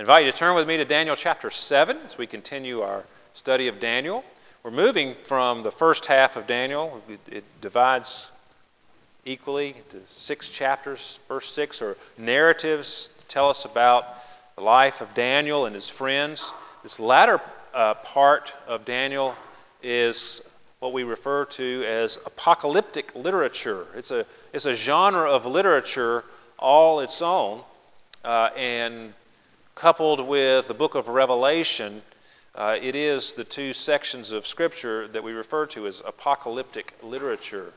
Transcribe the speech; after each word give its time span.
I 0.00 0.02
invite 0.02 0.24
you 0.24 0.32
to 0.32 0.38
turn 0.38 0.56
with 0.56 0.66
me 0.66 0.78
to 0.78 0.86
Daniel 0.86 1.14
chapter 1.14 1.50
7 1.50 1.98
as 2.06 2.16
we 2.16 2.26
continue 2.26 2.80
our 2.80 3.04
study 3.34 3.68
of 3.68 3.80
Daniel. 3.80 4.24
We're 4.62 4.70
moving 4.70 5.14
from 5.28 5.62
the 5.62 5.72
first 5.72 6.06
half 6.06 6.36
of 6.36 6.46
Daniel, 6.46 7.02
it, 7.06 7.20
it 7.30 7.44
divides 7.60 8.28
equally 9.26 9.76
into 9.76 10.06
six 10.16 10.48
chapters. 10.48 11.18
First 11.28 11.54
six 11.54 11.82
are 11.82 11.98
narratives 12.16 13.10
to 13.18 13.26
tell 13.26 13.50
us 13.50 13.66
about 13.66 14.04
the 14.56 14.62
life 14.62 15.02
of 15.02 15.12
Daniel 15.12 15.66
and 15.66 15.74
his 15.74 15.90
friends. 15.90 16.50
This 16.82 16.98
latter 16.98 17.38
uh, 17.74 17.92
part 17.92 18.54
of 18.66 18.86
Daniel 18.86 19.34
is 19.82 20.40
what 20.78 20.94
we 20.94 21.02
refer 21.02 21.44
to 21.44 21.84
as 21.86 22.18
apocalyptic 22.24 23.14
literature. 23.14 23.86
It's 23.94 24.10
a, 24.10 24.24
it's 24.54 24.64
a 24.64 24.72
genre 24.72 25.30
of 25.30 25.44
literature 25.44 26.24
all 26.58 27.00
its 27.00 27.20
own, 27.20 27.60
uh, 28.24 28.48
and 28.56 29.12
coupled 29.80 30.28
with 30.28 30.68
the 30.68 30.74
book 30.74 30.94
of 30.94 31.08
Revelation, 31.08 32.02
uh, 32.54 32.76
it 32.82 32.94
is 32.94 33.32
the 33.32 33.44
two 33.44 33.72
sections 33.72 34.30
of 34.30 34.46
Scripture 34.46 35.08
that 35.08 35.24
we 35.24 35.32
refer 35.32 35.64
to 35.68 35.86
as 35.86 36.02
apocalyptic 36.04 36.92
literature. 37.02 37.72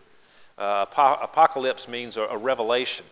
Uh, 0.58 0.86
apocalypse 1.22 1.88
means 1.88 2.18
a, 2.18 2.24
a 2.24 2.38
revelation. 2.38 3.06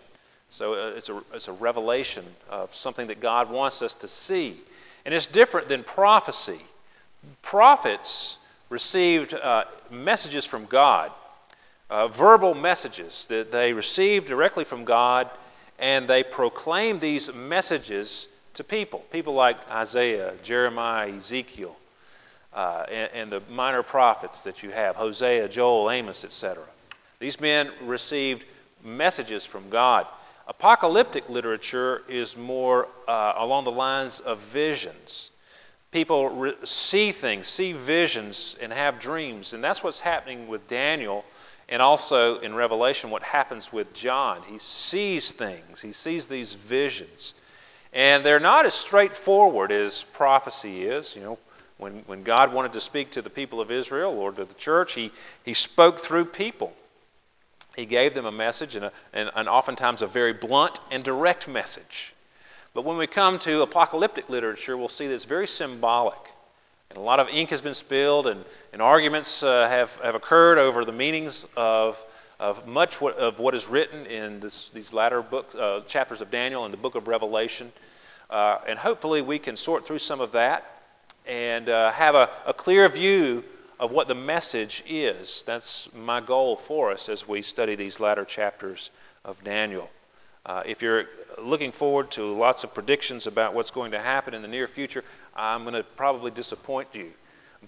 So 0.49 0.73
uh, 0.73 0.97
it's, 0.97 1.07
a, 1.07 1.21
it's 1.33 1.47
a 1.47 1.53
revelation 1.53 2.25
of 2.49 2.75
something 2.75 3.07
that 3.07 3.21
God 3.21 3.49
wants 3.49 3.81
us 3.81 3.93
to 3.93 4.09
see. 4.09 4.59
And 5.05 5.13
it's 5.13 5.27
different 5.27 5.69
than 5.69 5.85
prophecy. 5.85 6.59
Prophets 7.43 8.39
received 8.69 9.33
uh, 9.33 9.63
messages 9.89 10.43
from 10.43 10.65
God, 10.65 11.13
uh, 11.89 12.09
verbal 12.09 12.55
messages 12.55 13.25
that 13.29 13.53
they 13.53 13.71
received 13.71 14.27
directly 14.27 14.65
from 14.65 14.83
God, 14.83 15.29
and 15.79 16.09
they 16.09 16.23
proclaimed 16.23 16.99
these 16.99 17.33
messages 17.33 18.27
to 18.55 18.63
people. 18.63 19.03
People 19.11 19.33
like 19.33 19.57
Isaiah, 19.69 20.33
Jeremiah, 20.43 21.11
Ezekiel, 21.15 21.75
uh, 22.53 22.85
and, 22.89 23.11
and 23.13 23.31
the 23.31 23.41
minor 23.49 23.83
prophets 23.83 24.41
that 24.41 24.63
you 24.63 24.71
have 24.71 24.95
Hosea, 24.95 25.49
Joel, 25.49 25.89
Amos, 25.89 26.23
etc. 26.23 26.63
These 27.19 27.39
men 27.39 27.71
received 27.83 28.43
messages 28.83 29.45
from 29.45 29.69
God. 29.69 30.05
Apocalyptic 30.47 31.29
literature 31.29 32.01
is 32.09 32.35
more 32.35 32.87
uh, 33.07 33.33
along 33.37 33.63
the 33.63 33.71
lines 33.71 34.19
of 34.19 34.39
visions. 34.51 35.29
People 35.91 36.29
re- 36.29 36.55
see 36.63 37.11
things, 37.11 37.47
see 37.47 37.73
visions, 37.73 38.55
and 38.59 38.73
have 38.73 38.99
dreams. 38.99 39.53
And 39.53 39.63
that's 39.63 39.83
what's 39.83 39.99
happening 39.99 40.47
with 40.47 40.67
Daniel 40.67 41.23
and 41.69 41.81
also 41.81 42.39
in 42.39 42.53
Revelation, 42.53 43.09
what 43.09 43.23
happens 43.23 43.71
with 43.71 43.93
John. 43.93 44.43
He 44.43 44.59
sees 44.59 45.31
things, 45.31 45.81
he 45.81 45.93
sees 45.93 46.25
these 46.25 46.53
visions. 46.53 47.33
And 47.93 48.25
they're 48.25 48.39
not 48.39 48.65
as 48.65 48.73
straightforward 48.73 49.71
as 49.71 50.05
prophecy 50.13 50.85
is. 50.85 51.15
You 51.15 51.23
know, 51.23 51.39
when, 51.77 52.03
when 52.05 52.23
God 52.23 52.53
wanted 52.53 52.73
to 52.73 52.81
speak 52.81 53.11
to 53.11 53.21
the 53.21 53.29
people 53.29 53.59
of 53.59 53.71
Israel 53.71 54.13
or 54.17 54.31
to 54.31 54.45
the 54.45 54.53
church, 54.53 54.93
he, 54.93 55.11
he 55.43 55.53
spoke 55.53 56.05
through 56.05 56.25
people. 56.25 56.73
He 57.75 57.85
gave 57.85 58.13
them 58.13 58.25
a 58.25 58.31
message, 58.31 58.75
and, 58.75 58.85
a, 58.85 58.91
and, 59.13 59.29
and 59.35 59.47
oftentimes 59.47 60.01
a 60.01 60.07
very 60.07 60.33
blunt 60.33 60.79
and 60.91 61.03
direct 61.03 61.47
message. 61.47 62.13
But 62.73 62.85
when 62.85 62.97
we 62.97 63.07
come 63.07 63.39
to 63.39 63.61
apocalyptic 63.61 64.29
literature, 64.29 64.77
we'll 64.77 64.89
see 64.89 65.07
that 65.07 65.13
it's 65.13 65.25
very 65.25 65.47
symbolic. 65.47 66.19
And 66.89 66.97
a 66.97 67.01
lot 67.01 67.19
of 67.19 67.27
ink 67.29 67.49
has 67.49 67.61
been 67.61 67.75
spilled, 67.75 68.27
and, 68.27 68.43
and 68.73 68.81
arguments 68.81 69.41
uh, 69.43 69.67
have, 69.69 69.89
have 70.03 70.15
occurred 70.15 70.57
over 70.57 70.83
the 70.83 70.91
meanings 70.91 71.45
of, 71.55 71.97
of 72.41 72.65
much 72.65 72.99
what, 72.99 73.15
of 73.17 73.37
what 73.37 73.53
is 73.53 73.67
written 73.67 74.07
in 74.07 74.39
this, 74.39 74.71
these 74.73 74.91
latter 74.91 75.21
book, 75.21 75.45
uh, 75.57 75.81
chapters 75.81 76.21
of 76.21 76.31
Daniel 76.31 76.65
and 76.65 76.73
the 76.73 76.77
book 76.77 76.95
of 76.95 77.07
Revelation. 77.07 77.71
Uh, 78.31 78.57
and 78.67 78.79
hopefully, 78.79 79.21
we 79.21 79.37
can 79.37 79.55
sort 79.55 79.85
through 79.85 79.99
some 79.99 80.19
of 80.19 80.31
that 80.31 80.65
and 81.27 81.69
uh, 81.69 81.91
have 81.91 82.15
a, 82.15 82.29
a 82.47 82.53
clear 82.53 82.89
view 82.89 83.43
of 83.79 83.91
what 83.91 84.07
the 84.07 84.15
message 84.15 84.83
is. 84.87 85.43
That's 85.45 85.87
my 85.93 86.19
goal 86.19 86.59
for 86.67 86.91
us 86.91 87.09
as 87.09 87.27
we 87.27 87.43
study 87.43 87.75
these 87.75 87.99
latter 87.99 88.25
chapters 88.25 88.89
of 89.23 89.43
Daniel. 89.43 89.91
Uh, 90.43 90.63
if 90.65 90.81
you're 90.81 91.05
looking 91.37 91.71
forward 91.71 92.09
to 92.11 92.23
lots 92.23 92.63
of 92.63 92.73
predictions 92.73 93.27
about 93.27 93.53
what's 93.53 93.69
going 93.69 93.91
to 93.91 93.99
happen 93.99 94.33
in 94.33 94.41
the 94.41 94.47
near 94.47 94.67
future, 94.67 95.03
I'm 95.35 95.61
going 95.61 95.75
to 95.75 95.83
probably 95.83 96.31
disappoint 96.31 96.87
you. 96.93 97.11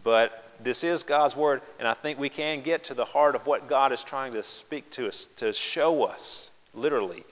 But 0.02 0.32
this 0.64 0.84
is 0.84 1.04
God's 1.04 1.36
Word, 1.36 1.62
and 1.78 1.88
I 1.88 1.94
think 1.94 2.18
we 2.18 2.30
can 2.30 2.62
get 2.62 2.86
to 2.86 2.94
the 2.94 3.06
heart 3.06 3.36
of 3.36 3.46
what 3.46 3.68
God 3.68 3.92
is 3.92 4.04
trying 4.04 4.34
to 4.34 4.44
speak 4.44 4.90
to 4.92 5.08
us, 5.08 5.28
to 5.38 5.54
show 5.54 6.04
us, 6.04 6.50
literally, 6.74 7.26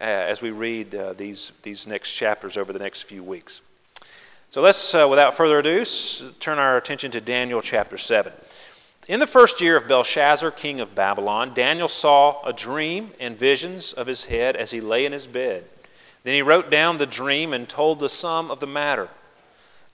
uh, 0.00 0.04
as 0.04 0.40
we 0.40 0.50
read 0.50 0.94
uh, 0.94 1.12
these, 1.14 1.52
these 1.62 1.86
next 1.86 2.12
chapters 2.12 2.56
over 2.56 2.72
the 2.72 2.78
next 2.78 3.02
few 3.02 3.22
weeks. 3.22 3.60
So 4.50 4.60
let's, 4.60 4.94
uh, 4.94 5.06
without 5.08 5.36
further 5.36 5.58
ado, 5.58 5.84
turn 6.40 6.58
our 6.58 6.76
attention 6.76 7.10
to 7.12 7.20
Daniel 7.20 7.60
chapter 7.60 7.98
7. 7.98 8.32
In 9.08 9.20
the 9.20 9.26
first 9.26 9.60
year 9.60 9.76
of 9.76 9.86
Belshazzar, 9.86 10.50
king 10.52 10.80
of 10.80 10.94
Babylon, 10.94 11.54
Daniel 11.54 11.88
saw 11.88 12.42
a 12.44 12.52
dream 12.52 13.12
and 13.20 13.38
visions 13.38 13.92
of 13.92 14.06
his 14.06 14.24
head 14.24 14.56
as 14.56 14.70
he 14.70 14.80
lay 14.80 15.04
in 15.04 15.12
his 15.12 15.26
bed. 15.26 15.64
Then 16.24 16.34
he 16.34 16.42
wrote 16.42 16.70
down 16.70 16.98
the 16.98 17.06
dream 17.06 17.52
and 17.52 17.68
told 17.68 18.00
the 18.00 18.08
sum 18.08 18.50
of 18.50 18.58
the 18.58 18.66
matter. 18.66 19.08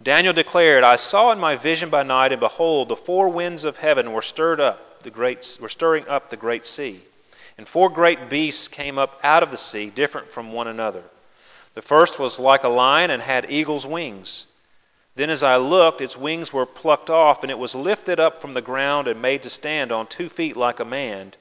Daniel 0.03 0.33
declared, 0.33 0.83
I 0.83 0.97
saw 0.97 1.31
in 1.33 1.39
my 1.39 1.55
vision 1.55 1.89
by 1.89 2.03
night, 2.03 2.33
and 2.33 2.41
behold, 2.41 2.89
the 2.89 2.97
four 2.97 3.29
winds 3.29 3.65
of 3.65 3.77
heaven 3.77 4.13
were 4.13 4.23
stirred 4.23 4.61
up, 4.61 5.03
the 5.03 5.11
great, 5.11 5.59
were 5.61 5.69
stirring 5.69 6.09
up 6.09 6.29
the 6.31 6.37
great 6.37 6.67
sea. 6.67 7.03
And 7.57 7.69
four 7.69 7.89
great 7.91 8.29
beasts 8.29 8.69
came 8.69 8.99
up 8.99 9.21
out 9.23 9.43
of 9.43 9.51
the 9.51 9.59
sea, 9.59 9.91
different 9.91 10.33
from 10.33 10.53
one 10.53 10.67
another. 10.67 11.05
The 11.75 11.83
first 11.83 12.19
was 12.19 12.39
like 12.39 12.65
a 12.65 12.69
lion 12.69 13.11
and 13.11 13.23
had 13.23 13.51
eagle's 13.51 13.87
wings. 13.87 14.47
Then, 15.15 15.31
as 15.31 15.43
I 15.43 15.57
looked, 15.57 16.01
its 16.01 16.17
wings 16.17 16.53
were 16.53 16.67
plucked 16.67 17.11
off, 17.11 17.43
and 17.43 17.51
it 17.51 17.59
was 17.59 17.75
lifted 17.75 18.19
up 18.19 18.41
from 18.41 18.55
the 18.55 18.63
ground 18.63 19.09
and 19.09 19.21
made 19.21 19.43
to 19.43 19.51
stand 19.51 19.93
on 19.93 20.07
two 20.07 20.29
feet 20.29 20.57
like 20.57 20.81
a 20.81 20.85
man. 20.85 21.35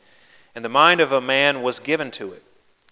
And 0.54 0.64
the 0.64 0.70
mind 0.70 1.00
of 1.00 1.12
a 1.12 1.22
man 1.22 1.62
was 1.62 1.80
given 1.80 2.12
to 2.12 2.34
it. 2.34 2.44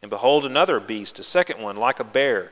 And 0.01 0.09
behold, 0.09 0.45
another 0.45 0.79
beast, 0.79 1.19
a 1.19 1.23
second 1.23 1.61
one, 1.61 1.75
like 1.75 1.99
a 1.99 2.05
bear. 2.05 2.51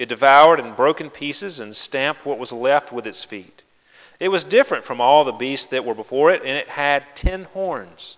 It 0.00 0.08
devoured 0.08 0.58
and 0.60 0.74
broke 0.74 1.02
in 1.02 1.10
pieces 1.10 1.60
and 1.60 1.76
stamped 1.76 2.24
what 2.24 2.38
was 2.38 2.52
left 2.52 2.90
with 2.90 3.06
its 3.06 3.22
feet. 3.22 3.60
It 4.18 4.28
was 4.28 4.44
different 4.44 4.86
from 4.86 4.98
all 4.98 5.24
the 5.24 5.32
beasts 5.32 5.66
that 5.66 5.84
were 5.84 5.94
before 5.94 6.30
it, 6.30 6.40
and 6.40 6.56
it 6.56 6.68
had 6.68 7.14
ten 7.14 7.44
horns. 7.44 8.16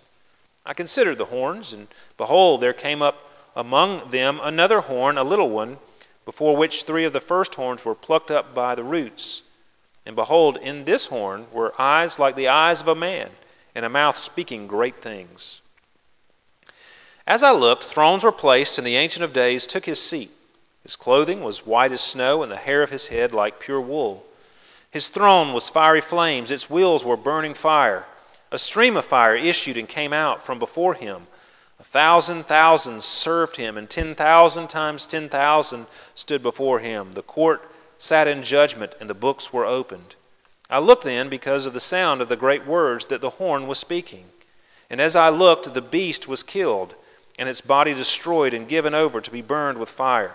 I 0.65 0.75
considered 0.75 1.19
the 1.19 1.25
horns, 1.25 1.73
and 1.73 1.89
behold, 2.17 2.61
there 2.61 2.73
came 2.73 3.03
up 3.03 3.17
among 3.57 4.13
them 4.13 4.39
another 4.41 4.83
horn, 4.83 5.19
a 5.19 5.25
little 5.25 5.51
one, 5.51 5.79
before 6.25 6.55
which 6.55 6.85
three 6.85 7.05
of 7.05 7.13
the 7.13 7.21
first 7.21 7.57
horns 7.57 7.85
were 7.85 7.97
plucked 7.97 8.31
up 8.31 8.55
by 8.55 8.77
the 8.77 8.85
roots. 8.85 9.43
And 10.07 10.15
behold, 10.15 10.59
in 10.59 10.85
this 10.85 11.07
horn 11.07 11.49
were 11.51 11.75
eyes 11.83 12.17
like 12.17 12.37
the 12.37 12.47
eyes 12.47 12.81
of 12.81 12.87
a 12.87 12.95
man, 12.95 13.31
and 13.75 13.85
a 13.85 13.89
mouth 13.89 14.19
speaking 14.19 14.69
great 14.69 15.03
things. 15.03 15.61
As 17.27 17.43
I 17.43 17.51
looked, 17.51 17.83
thrones 17.83 18.23
were 18.23 18.31
placed, 18.31 18.79
and 18.79 18.87
the 18.87 18.95
Ancient 18.95 19.25
of 19.25 19.33
Days 19.33 19.67
took 19.67 19.85
his 19.85 20.01
seat. 20.01 20.31
His 20.83 20.97
clothing 20.97 21.45
was 21.45 21.65
white 21.65 21.93
as 21.93 22.01
snow, 22.01 22.43
and 22.43 22.51
the 22.51 22.57
hair 22.57 22.83
of 22.83 22.91
his 22.91 23.07
head 23.07 23.33
like 23.33 23.61
pure 23.61 23.81
wool. 23.81 24.25
His 24.91 25.09
throne 25.09 25.53
was 25.53 25.71
fiery 25.71 26.01
flames, 26.01 26.51
its 26.51 26.69
wheels 26.69 27.05
were 27.05 27.17
burning 27.17 27.55
fire. 27.55 28.05
A 28.51 28.59
stream 28.59 28.97
of 28.97 29.05
fire 29.05 29.37
issued 29.37 29.77
and 29.77 29.89
came 29.89 30.13
out 30.13 30.45
from 30.45 30.59
before 30.59 30.95
him. 30.95 31.29
A 31.79 31.85
thousand 31.85 32.45
thousands 32.45 33.05
served 33.05 33.57
him, 33.57 33.79
and 33.79 33.89
ten 33.89 34.15
thousand 34.15 34.69
times 34.69 35.07
ten 35.07 35.29
thousand 35.29 35.87
stood 36.15 36.43
before 36.43 36.81
him. 36.81 37.13
The 37.13 37.23
court 37.23 37.63
sat 37.97 38.27
in 38.27 38.43
judgment, 38.43 38.95
and 39.01 39.09
the 39.09 39.15
books 39.15 39.53
were 39.53 39.65
opened. 39.65 40.17
I 40.69 40.81
looked 40.81 41.05
then 41.05 41.29
because 41.29 41.65
of 41.65 41.75
the 41.75 41.81
sound 41.81 42.21
of 42.21 42.29
the 42.29 42.37
great 42.37 42.67
words 42.67 43.07
that 43.07 43.21
the 43.21 43.31
horn 43.31 43.69
was 43.69 43.79
speaking. 43.79 44.27
And 44.91 45.01
as 45.01 45.15
I 45.15 45.29
looked, 45.29 45.73
the 45.73 45.81
beast 45.81 46.27
was 46.27 46.43
killed, 46.43 46.97
and 47.39 47.49
its 47.49 47.61
body 47.61 47.95
destroyed 47.95 48.53
and 48.53 48.69
given 48.69 48.95
over 48.95 49.21
to 49.21 49.31
be 49.31 49.43
burned 49.43 49.79
with 49.79 49.89
fire. 49.89 50.35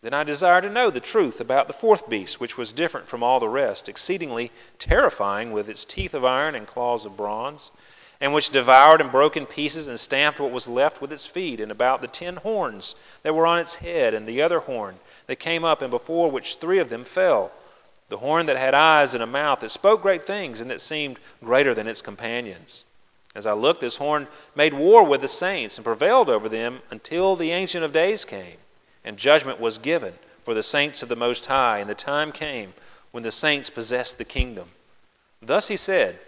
Then 0.00 0.14
I 0.14 0.22
desired 0.22 0.60
to 0.62 0.70
know 0.70 0.90
the 0.90 1.00
truth 1.00 1.40
about 1.40 1.66
the 1.66 1.72
fourth 1.72 2.08
beast, 2.08 2.38
which 2.38 2.56
was 2.56 2.72
different 2.72 3.08
from 3.08 3.24
all 3.24 3.40
the 3.40 3.48
rest, 3.48 3.88
exceedingly 3.88 4.52
terrifying, 4.78 5.50
with 5.50 5.68
its 5.68 5.84
teeth 5.84 6.14
of 6.14 6.24
iron 6.24 6.54
and 6.54 6.68
claws 6.68 7.04
of 7.04 7.16
bronze, 7.16 7.72
and 8.20 8.32
which 8.32 8.50
devoured 8.50 9.00
and 9.00 9.10
broke 9.10 9.36
in 9.36 9.44
pieces 9.44 9.88
and 9.88 9.98
stamped 9.98 10.38
what 10.38 10.52
was 10.52 10.68
left 10.68 11.00
with 11.00 11.12
its 11.12 11.26
feet, 11.26 11.58
and 11.58 11.72
about 11.72 12.00
the 12.00 12.06
ten 12.06 12.36
horns 12.36 12.94
that 13.24 13.34
were 13.34 13.44
on 13.44 13.58
its 13.58 13.74
head, 13.74 14.14
and 14.14 14.24
the 14.24 14.40
other 14.40 14.60
horn 14.60 15.00
that 15.26 15.40
came 15.40 15.64
up, 15.64 15.82
and 15.82 15.90
before 15.90 16.30
which 16.30 16.58
three 16.60 16.78
of 16.78 16.90
them 16.90 17.04
fell. 17.04 17.50
The 18.08 18.18
horn 18.18 18.46
that 18.46 18.56
had 18.56 18.74
eyes 18.74 19.14
and 19.14 19.22
a 19.22 19.26
mouth 19.26 19.58
that 19.60 19.70
spoke 19.72 20.00
great 20.00 20.24
things, 20.24 20.60
and 20.60 20.70
that 20.70 20.80
seemed 20.80 21.18
greater 21.42 21.74
than 21.74 21.88
its 21.88 22.02
companions. 22.02 22.84
As 23.34 23.46
I 23.46 23.52
looked, 23.52 23.80
this 23.80 23.96
horn 23.96 24.28
made 24.54 24.74
war 24.74 25.02
with 25.02 25.22
the 25.22 25.28
saints 25.28 25.76
and 25.76 25.84
prevailed 25.84 26.30
over 26.30 26.48
them 26.48 26.82
until 26.88 27.34
the 27.34 27.50
Ancient 27.50 27.84
of 27.84 27.92
Days 27.92 28.24
came, 28.24 28.58
and 29.04 29.16
judgment 29.16 29.60
was 29.60 29.78
given 29.78 30.14
for 30.44 30.54
the 30.54 30.62
saints 30.62 31.02
of 31.02 31.08
the 31.08 31.16
Most 31.16 31.46
High, 31.46 31.78
and 31.78 31.90
the 31.90 31.94
time 31.94 32.32
came 32.32 32.74
when 33.10 33.22
the 33.22 33.30
saints 33.30 33.70
possessed 33.70 34.18
the 34.18 34.24
kingdom. 34.24 34.70
Thus 35.42 35.68
he 35.68 35.76
said, 35.76 36.18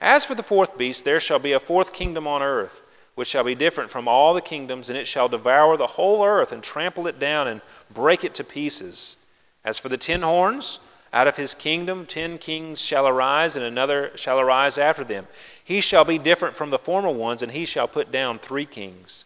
As 0.00 0.24
for 0.24 0.34
the 0.34 0.42
fourth 0.42 0.76
beast, 0.78 1.04
there 1.04 1.20
shall 1.20 1.38
be 1.38 1.52
a 1.52 1.60
fourth 1.60 1.92
kingdom 1.92 2.26
on 2.26 2.42
earth, 2.42 2.82
which 3.14 3.28
shall 3.28 3.44
be 3.44 3.54
different 3.54 3.90
from 3.90 4.08
all 4.08 4.34
the 4.34 4.40
kingdoms, 4.40 4.88
and 4.88 4.98
it 4.98 5.06
shall 5.06 5.28
devour 5.28 5.76
the 5.76 5.86
whole 5.86 6.24
earth, 6.24 6.52
and 6.52 6.62
trample 6.62 7.06
it 7.06 7.18
down, 7.18 7.46
and 7.46 7.60
break 7.90 8.24
it 8.24 8.34
to 8.34 8.44
pieces. 8.44 9.16
As 9.64 9.78
for 9.78 9.88
the 9.88 9.96
ten 9.96 10.22
horns, 10.22 10.80
out 11.12 11.28
of 11.28 11.36
his 11.36 11.54
kingdom 11.54 12.06
ten 12.06 12.38
kings 12.38 12.80
shall 12.80 13.06
arise, 13.06 13.54
and 13.54 13.64
another 13.64 14.10
shall 14.16 14.40
arise 14.40 14.78
after 14.78 15.04
them. 15.04 15.28
He 15.64 15.80
shall 15.80 16.04
be 16.04 16.18
different 16.18 16.56
from 16.56 16.70
the 16.70 16.78
former 16.78 17.10
ones, 17.10 17.42
and 17.42 17.52
he 17.52 17.64
shall 17.64 17.86
put 17.86 18.10
down 18.10 18.38
three 18.38 18.66
kings. 18.66 19.24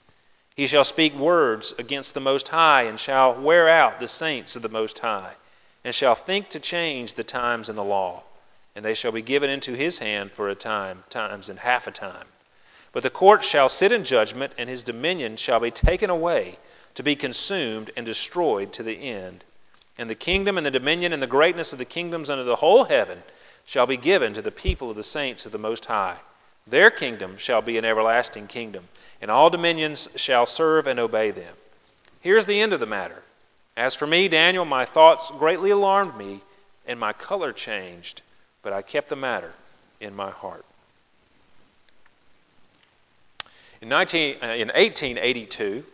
He 0.59 0.67
shall 0.67 0.83
speak 0.83 1.15
words 1.15 1.73
against 1.79 2.15
the 2.15 2.21
Most 2.21 2.49
High, 2.49 2.83
and 2.83 2.99
shall 2.99 3.33
wear 3.33 3.69
out 3.69 4.01
the 4.01 4.09
saints 4.09 4.57
of 4.57 4.63
the 4.63 4.69
Most 4.69 4.99
High, 4.99 5.35
and 5.85 5.95
shall 5.95 6.17
think 6.17 6.51
to 6.51 6.59
change 6.59 7.15
the 7.15 7.23
times 7.23 7.69
and 7.69 7.79
the 7.79 7.85
law. 7.85 8.25
And 8.75 8.85
they 8.85 8.95
shall 8.95 9.13
be 9.13 9.23
given 9.23 9.51
into 9.51 9.75
his 9.75 10.01
hand 10.01 10.33
for 10.33 10.49
a 10.49 10.57
time, 10.57 11.05
times 11.11 11.49
and 11.49 11.61
half 11.61 11.87
a 11.87 11.93
time. 11.93 12.27
But 12.91 13.05
the 13.05 13.09
court 13.09 13.45
shall 13.45 13.69
sit 13.69 13.93
in 13.93 14.03
judgment, 14.03 14.53
and 14.59 14.69
his 14.69 14.83
dominion 14.83 15.37
shall 15.37 15.61
be 15.61 15.71
taken 15.71 16.11
away, 16.11 16.59
to 16.97 17.05
be 17.05 17.15
consumed 17.15 17.93
and 17.97 18.05
destroyed 18.05 18.73
to 18.73 18.83
the 18.83 18.97
end. 18.97 19.45
And 19.97 20.11
the 20.11 20.17
kingdom 20.17 20.57
and 20.57 20.67
the 20.67 20.73
dominion 20.73 21.13
and 21.13 21.23
the 21.23 21.29
greatness 21.29 21.73
of 21.73 21.79
the 21.79 21.85
kingdoms 21.85 22.31
under 22.31 22.43
the 22.43 22.57
whole 22.57 22.83
heaven 22.83 23.23
shall 23.65 23.87
be 23.87 23.97
given 23.97 24.35
to 24.35 24.43
the 24.43 24.51
people 24.51 24.91
of 24.91 24.97
the 24.97 25.05
saints 25.05 25.47
of 25.47 25.53
the 25.53 25.57
Most 25.57 25.85
High. 25.85 26.17
Their 26.67 26.91
kingdom 26.91 27.37
shall 27.39 27.63
be 27.63 27.79
an 27.79 27.85
everlasting 27.85 28.49
kingdom, 28.49 28.89
and 29.21 29.31
all 29.31 29.51
dominions 29.51 30.09
shall 30.17 30.47
serve 30.47 30.87
and 30.87 30.99
obey 30.99 31.31
them. 31.31 31.55
Here's 32.21 32.47
the 32.47 32.61
end 32.61 32.73
of 32.73 32.81
the 32.81 32.87
matter. 32.87 33.23
As 33.77 33.95
for 33.95 34.07
me, 34.07 34.29
Daniel, 34.29 34.65
my 34.65 34.85
thoughts 34.85 35.31
greatly 35.39 35.71
alarmed 35.71 36.17
me, 36.17 36.43
and 36.87 36.99
my 36.99 37.13
color 37.13 37.53
changed, 37.53 38.23
but 38.63 38.73
I 38.73 38.83
kept 38.83 39.09
the 39.09 39.17
matter 39.17 39.53
in 40.01 40.15
my 40.15 40.31
heart. 40.31 40.65
In, 43.81 43.89
19, 43.89 44.37
uh, 44.43 44.47
in 44.47 44.69
1882, 44.69 45.85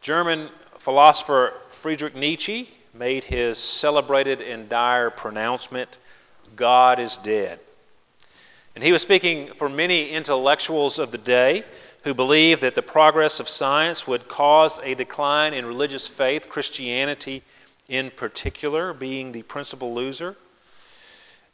German 0.00 0.50
philosopher 0.80 1.52
Friedrich 1.82 2.16
Nietzsche 2.16 2.70
made 2.92 3.24
his 3.24 3.58
celebrated 3.58 4.40
and 4.40 4.68
dire 4.68 5.10
pronouncement 5.10 5.90
God 6.56 6.98
is 6.98 7.16
dead. 7.18 7.60
And 8.74 8.82
he 8.82 8.92
was 8.92 9.02
speaking 9.02 9.50
for 9.58 9.68
many 9.68 10.10
intellectuals 10.10 10.98
of 10.98 11.12
the 11.12 11.18
day 11.18 11.64
who 12.04 12.14
believed 12.14 12.62
that 12.62 12.74
the 12.74 12.82
progress 12.82 13.40
of 13.40 13.48
science 13.48 14.06
would 14.06 14.28
cause 14.28 14.78
a 14.82 14.94
decline 14.94 15.52
in 15.52 15.66
religious 15.66 16.08
faith, 16.08 16.48
Christianity 16.48 17.42
in 17.88 18.10
particular 18.10 18.92
being 18.92 19.32
the 19.32 19.42
principal 19.42 19.94
loser. 19.94 20.36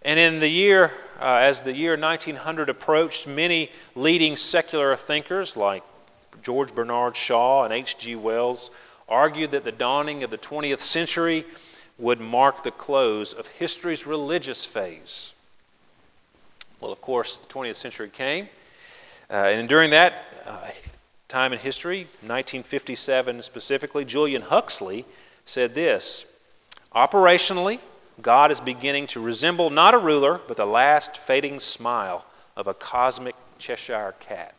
And 0.02 0.20
in 0.20 0.38
the 0.38 0.48
year, 0.48 0.92
uh, 1.20 1.36
as 1.36 1.60
the 1.60 1.72
year 1.72 1.96
1900 1.96 2.68
approached, 2.68 3.26
many 3.26 3.70
leading 3.94 4.36
secular 4.36 4.96
thinkers 4.96 5.56
like 5.56 5.82
George 6.42 6.74
Bernard 6.74 7.16
Shaw 7.16 7.64
and 7.64 7.72
H.G. 7.72 8.14
Wells 8.16 8.70
argued 9.08 9.50
that 9.52 9.64
the 9.64 9.72
dawning 9.72 10.22
of 10.22 10.30
the 10.30 10.38
20th 10.38 10.80
century 10.80 11.44
would 11.98 12.20
mark 12.20 12.62
the 12.62 12.70
close 12.70 13.32
of 13.32 13.46
history's 13.46 14.06
religious 14.06 14.64
phase. 14.64 15.32
Well, 16.80 16.92
of 16.92 17.00
course, 17.00 17.38
the 17.38 17.52
20th 17.52 17.76
century 17.76 18.10
came, 18.10 18.48
and 19.34 19.68
during 19.68 19.90
that 19.90 20.12
uh, 20.44 20.70
time 21.28 21.52
in 21.52 21.58
history, 21.58 22.04
1957 22.22 23.42
specifically, 23.42 24.04
Julian 24.04 24.42
Huxley 24.42 25.04
said 25.44 25.74
this 25.74 26.24
Operationally, 26.94 27.80
God 28.22 28.50
is 28.50 28.60
beginning 28.60 29.08
to 29.08 29.20
resemble 29.20 29.70
not 29.70 29.94
a 29.94 29.98
ruler, 29.98 30.40
but 30.48 30.56
the 30.56 30.66
last 30.66 31.18
fading 31.26 31.60
smile 31.60 32.24
of 32.56 32.66
a 32.66 32.74
cosmic 32.74 33.34
Cheshire 33.58 34.14
cat. 34.20 34.54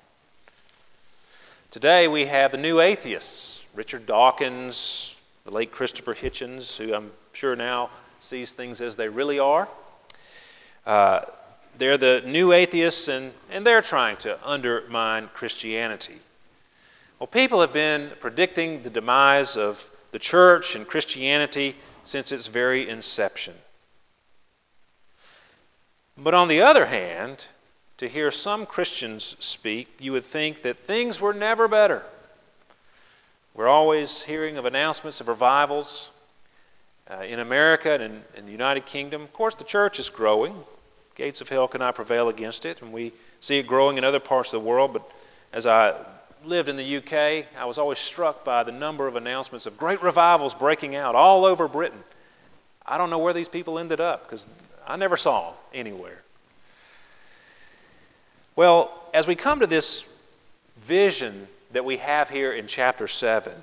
Today 1.71 2.07
we 2.07 2.25
have 2.25 2.51
the 2.51 2.57
new 2.57 2.79
atheists 2.79 3.63
Richard 3.73 4.05
Dawkins, 4.07 5.15
the 5.45 5.51
late 5.51 5.71
Christopher 5.71 6.15
Hitchens, 6.15 6.77
who 6.77 6.93
I'm 6.95 7.11
sure 7.33 7.55
now 7.55 7.91
sees 8.19 8.51
things 8.51 8.81
as 8.81 8.95
they 8.95 9.07
really 9.07 9.37
are. 9.37 9.67
Uh, 10.85 11.21
they're 11.77 11.97
the 11.97 12.21
new 12.25 12.51
atheists, 12.53 13.07
and, 13.07 13.33
and 13.49 13.65
they're 13.65 13.81
trying 13.81 14.17
to 14.17 14.37
undermine 14.47 15.29
Christianity. 15.33 16.19
Well, 17.19 17.27
people 17.27 17.61
have 17.61 17.73
been 17.73 18.11
predicting 18.19 18.83
the 18.83 18.89
demise 18.89 19.57
of 19.57 19.79
the 20.11 20.19
church 20.19 20.75
and 20.75 20.87
Christianity 20.87 21.75
since 22.03 22.31
its 22.31 22.47
very 22.47 22.87
inception. 22.89 23.55
But 26.17 26.33
on 26.33 26.47
the 26.47 26.61
other 26.61 26.87
hand, 26.87 27.45
to 27.97 28.07
hear 28.07 28.31
some 28.31 28.65
Christians 28.65 29.35
speak, 29.39 29.87
you 29.99 30.11
would 30.11 30.25
think 30.25 30.61
that 30.61 30.85
things 30.85 31.19
were 31.19 31.33
never 31.33 31.67
better. 31.67 32.03
We're 33.53 33.67
always 33.67 34.21
hearing 34.23 34.57
of 34.57 34.65
announcements 34.65 35.19
of 35.19 35.27
revivals 35.27 36.09
uh, 37.09 37.21
in 37.21 37.39
America 37.39 37.91
and 37.91 38.03
in, 38.03 38.23
in, 38.35 38.45
the 38.45 38.51
United 38.51 38.85
Kingdom. 38.85 39.23
Of 39.23 39.33
course, 39.33 39.55
the 39.55 39.63
church 39.63 39.99
is 39.99 40.09
growing. 40.09 40.55
Gates 41.17 41.41
of 41.41 41.49
hell 41.49 41.67
cannot 41.67 41.95
prevail 41.95 42.29
against 42.29 42.63
it, 42.63 42.83
and 42.83 42.93
we 42.93 43.11
see 43.41 43.57
it 43.57 43.65
growing 43.65 43.97
in 43.97 44.03
other 44.03 44.19
parts 44.19 44.53
of 44.53 44.61
the 44.61 44.67
world. 44.67 44.93
But 44.93 45.09
as 45.51 45.65
I 45.65 45.95
lived 46.45 46.69
in 46.69 46.77
the 46.77 46.97
UK, 46.97 47.47
I 47.57 47.65
was 47.65 47.79
always 47.79 47.97
struck 47.97 48.45
by 48.45 48.63
the 48.63 48.71
number 48.71 49.07
of 49.07 49.15
announcements 49.15 49.65
of 49.65 49.77
great 49.77 50.03
revivals 50.03 50.53
breaking 50.53 50.95
out 50.95 51.15
all 51.15 51.43
over 51.43 51.67
Britain. 51.67 52.03
I 52.85 52.99
don't 52.99 53.09
know 53.09 53.17
where 53.17 53.33
these 53.33 53.47
people 53.47 53.79
ended 53.79 53.99
up 53.99 54.23
because 54.23 54.45
I 54.85 54.95
never 54.95 55.17
saw 55.17 55.49
them 55.49 55.59
anywhere. 55.73 56.21
Well, 58.55 58.91
as 59.11 59.25
we 59.25 59.35
come 59.35 59.61
to 59.61 59.67
this 59.67 60.03
vision 60.87 61.47
that 61.73 61.83
we 61.83 61.97
have 61.97 62.29
here 62.29 62.53
in 62.53 62.67
chapter 62.67 63.07
7, 63.07 63.53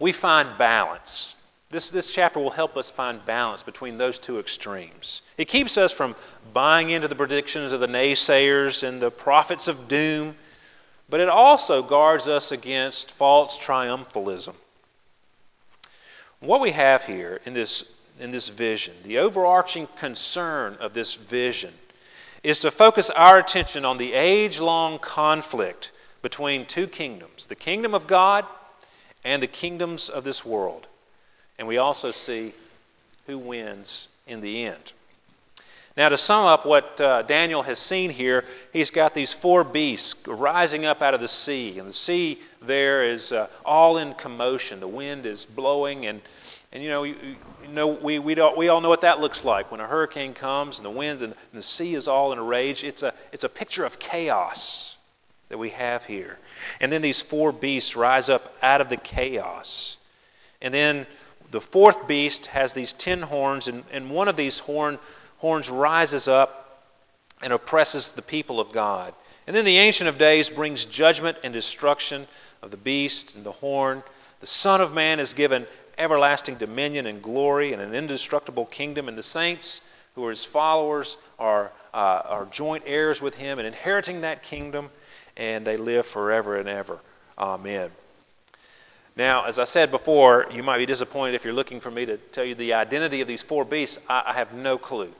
we 0.00 0.10
find 0.10 0.58
balance. 0.58 1.36
This, 1.70 1.88
this 1.90 2.10
chapter 2.10 2.40
will 2.40 2.50
help 2.50 2.76
us 2.76 2.90
find 2.90 3.24
balance 3.24 3.62
between 3.62 3.96
those 3.96 4.18
two 4.18 4.40
extremes. 4.40 5.22
It 5.38 5.46
keeps 5.46 5.78
us 5.78 5.92
from 5.92 6.16
buying 6.52 6.90
into 6.90 7.06
the 7.06 7.14
predictions 7.14 7.72
of 7.72 7.78
the 7.78 7.86
naysayers 7.86 8.82
and 8.82 9.00
the 9.00 9.10
prophets 9.10 9.68
of 9.68 9.86
doom, 9.86 10.34
but 11.08 11.20
it 11.20 11.28
also 11.28 11.82
guards 11.82 12.26
us 12.26 12.50
against 12.50 13.12
false 13.12 13.56
triumphalism. 13.58 14.54
What 16.40 16.60
we 16.60 16.72
have 16.72 17.02
here 17.02 17.40
in 17.44 17.54
this, 17.54 17.84
in 18.18 18.32
this 18.32 18.48
vision, 18.48 18.94
the 19.04 19.18
overarching 19.18 19.86
concern 19.98 20.74
of 20.80 20.92
this 20.92 21.14
vision, 21.14 21.74
is 22.42 22.58
to 22.60 22.72
focus 22.72 23.10
our 23.10 23.38
attention 23.38 23.84
on 23.84 23.98
the 23.98 24.12
age 24.14 24.58
long 24.58 24.98
conflict 24.98 25.92
between 26.20 26.66
two 26.66 26.88
kingdoms 26.88 27.46
the 27.46 27.54
kingdom 27.54 27.94
of 27.94 28.08
God 28.08 28.44
and 29.22 29.40
the 29.40 29.46
kingdoms 29.46 30.08
of 30.08 30.24
this 30.24 30.44
world. 30.44 30.88
And 31.60 31.68
we 31.68 31.76
also 31.76 32.10
see 32.10 32.54
who 33.26 33.36
wins 33.36 34.08
in 34.26 34.40
the 34.40 34.64
end. 34.64 34.94
Now, 35.94 36.08
to 36.08 36.16
sum 36.16 36.46
up 36.46 36.64
what 36.64 36.98
uh, 36.98 37.20
Daniel 37.22 37.62
has 37.62 37.78
seen 37.78 38.08
here, 38.08 38.46
he's 38.72 38.90
got 38.90 39.12
these 39.12 39.34
four 39.34 39.62
beasts 39.62 40.14
rising 40.26 40.86
up 40.86 41.02
out 41.02 41.12
of 41.12 41.20
the 41.20 41.28
sea. 41.28 41.78
And 41.78 41.86
the 41.86 41.92
sea 41.92 42.40
there 42.62 43.04
is 43.04 43.30
uh, 43.30 43.48
all 43.62 43.98
in 43.98 44.14
commotion. 44.14 44.80
The 44.80 44.88
wind 44.88 45.26
is 45.26 45.44
blowing. 45.44 46.06
And, 46.06 46.22
and 46.72 46.82
you 46.82 46.88
know, 46.88 47.02
you, 47.02 47.16
you 47.62 47.68
know 47.68 47.88
we, 47.88 48.18
we, 48.18 48.36
we 48.56 48.68
all 48.68 48.80
know 48.80 48.88
what 48.88 49.02
that 49.02 49.20
looks 49.20 49.44
like 49.44 49.70
when 49.70 49.80
a 49.80 49.86
hurricane 49.86 50.32
comes 50.32 50.78
and 50.78 50.86
the 50.86 50.90
winds 50.90 51.20
and, 51.20 51.34
and 51.52 51.58
the 51.58 51.62
sea 51.62 51.94
is 51.94 52.08
all 52.08 52.32
in 52.32 52.38
a 52.38 52.42
rage. 52.42 52.84
It's 52.84 53.02
a, 53.02 53.12
it's 53.32 53.44
a 53.44 53.50
picture 53.50 53.84
of 53.84 53.98
chaos 53.98 54.96
that 55.50 55.58
we 55.58 55.68
have 55.70 56.04
here. 56.04 56.38
And 56.80 56.90
then 56.90 57.02
these 57.02 57.20
four 57.20 57.52
beasts 57.52 57.94
rise 57.94 58.30
up 58.30 58.54
out 58.62 58.80
of 58.80 58.88
the 58.88 58.96
chaos. 58.96 59.98
And 60.62 60.72
then 60.72 61.06
the 61.50 61.60
fourth 61.60 62.06
beast 62.06 62.46
has 62.46 62.72
these 62.72 62.92
ten 62.92 63.22
horns, 63.22 63.68
and, 63.68 63.84
and 63.92 64.10
one 64.10 64.28
of 64.28 64.36
these 64.36 64.58
horn 64.60 64.98
horns 65.38 65.68
rises 65.68 66.28
up 66.28 66.84
and 67.42 67.52
oppresses 67.52 68.12
the 68.12 68.22
people 68.22 68.60
of 68.60 68.72
God. 68.72 69.14
And 69.46 69.56
then 69.56 69.64
the 69.64 69.78
Ancient 69.78 70.08
of 70.08 70.18
Days 70.18 70.48
brings 70.48 70.84
judgment 70.84 71.38
and 71.42 71.52
destruction 71.52 72.28
of 72.62 72.70
the 72.70 72.76
beast 72.76 73.34
and 73.34 73.44
the 73.44 73.52
horn. 73.52 74.02
The 74.40 74.46
Son 74.46 74.80
of 74.80 74.92
Man 74.92 75.18
is 75.18 75.32
given 75.32 75.66
everlasting 75.98 76.56
dominion 76.56 77.06
and 77.06 77.22
glory 77.22 77.72
and 77.72 77.82
an 77.82 77.94
indestructible 77.94 78.66
kingdom, 78.66 79.08
and 79.08 79.18
the 79.18 79.22
saints 79.22 79.80
who 80.14 80.24
are 80.24 80.30
his 80.30 80.44
followers 80.44 81.16
are, 81.38 81.72
uh, 81.92 82.22
are 82.24 82.46
joint 82.46 82.84
heirs 82.86 83.20
with 83.20 83.34
him 83.34 83.58
and 83.58 83.66
inheriting 83.66 84.20
that 84.20 84.42
kingdom, 84.42 84.90
and 85.36 85.66
they 85.66 85.76
live 85.76 86.06
forever 86.06 86.56
and 86.56 86.68
ever. 86.68 87.00
Amen. 87.38 87.90
Now, 89.20 89.44
as 89.44 89.58
I 89.58 89.64
said 89.64 89.90
before, 89.90 90.46
you 90.50 90.62
might 90.62 90.78
be 90.78 90.86
disappointed 90.86 91.34
if 91.34 91.44
you're 91.44 91.52
looking 91.52 91.82
for 91.82 91.90
me 91.90 92.06
to 92.06 92.16
tell 92.16 92.42
you 92.42 92.54
the 92.54 92.72
identity 92.72 93.20
of 93.20 93.28
these 93.28 93.42
four 93.42 93.66
beasts. 93.66 93.98
I, 94.08 94.22
I 94.28 94.32
have 94.32 94.54
no 94.54 94.78
clue 94.78 95.12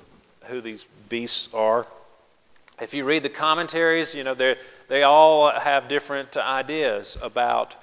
who 0.47 0.62
these 0.62 0.87
beasts 1.11 1.50
are. 1.52 1.87
If 2.80 2.95
you 2.95 3.04
read 3.04 3.25
the 3.25 3.28
commentaries, 3.28 4.14
you 4.14 4.25
know 4.25 4.35
they 4.35 5.02
all 5.02 5.50
have 5.50 5.90
different 5.90 6.35
ideas 6.35 7.19
about 7.21 7.75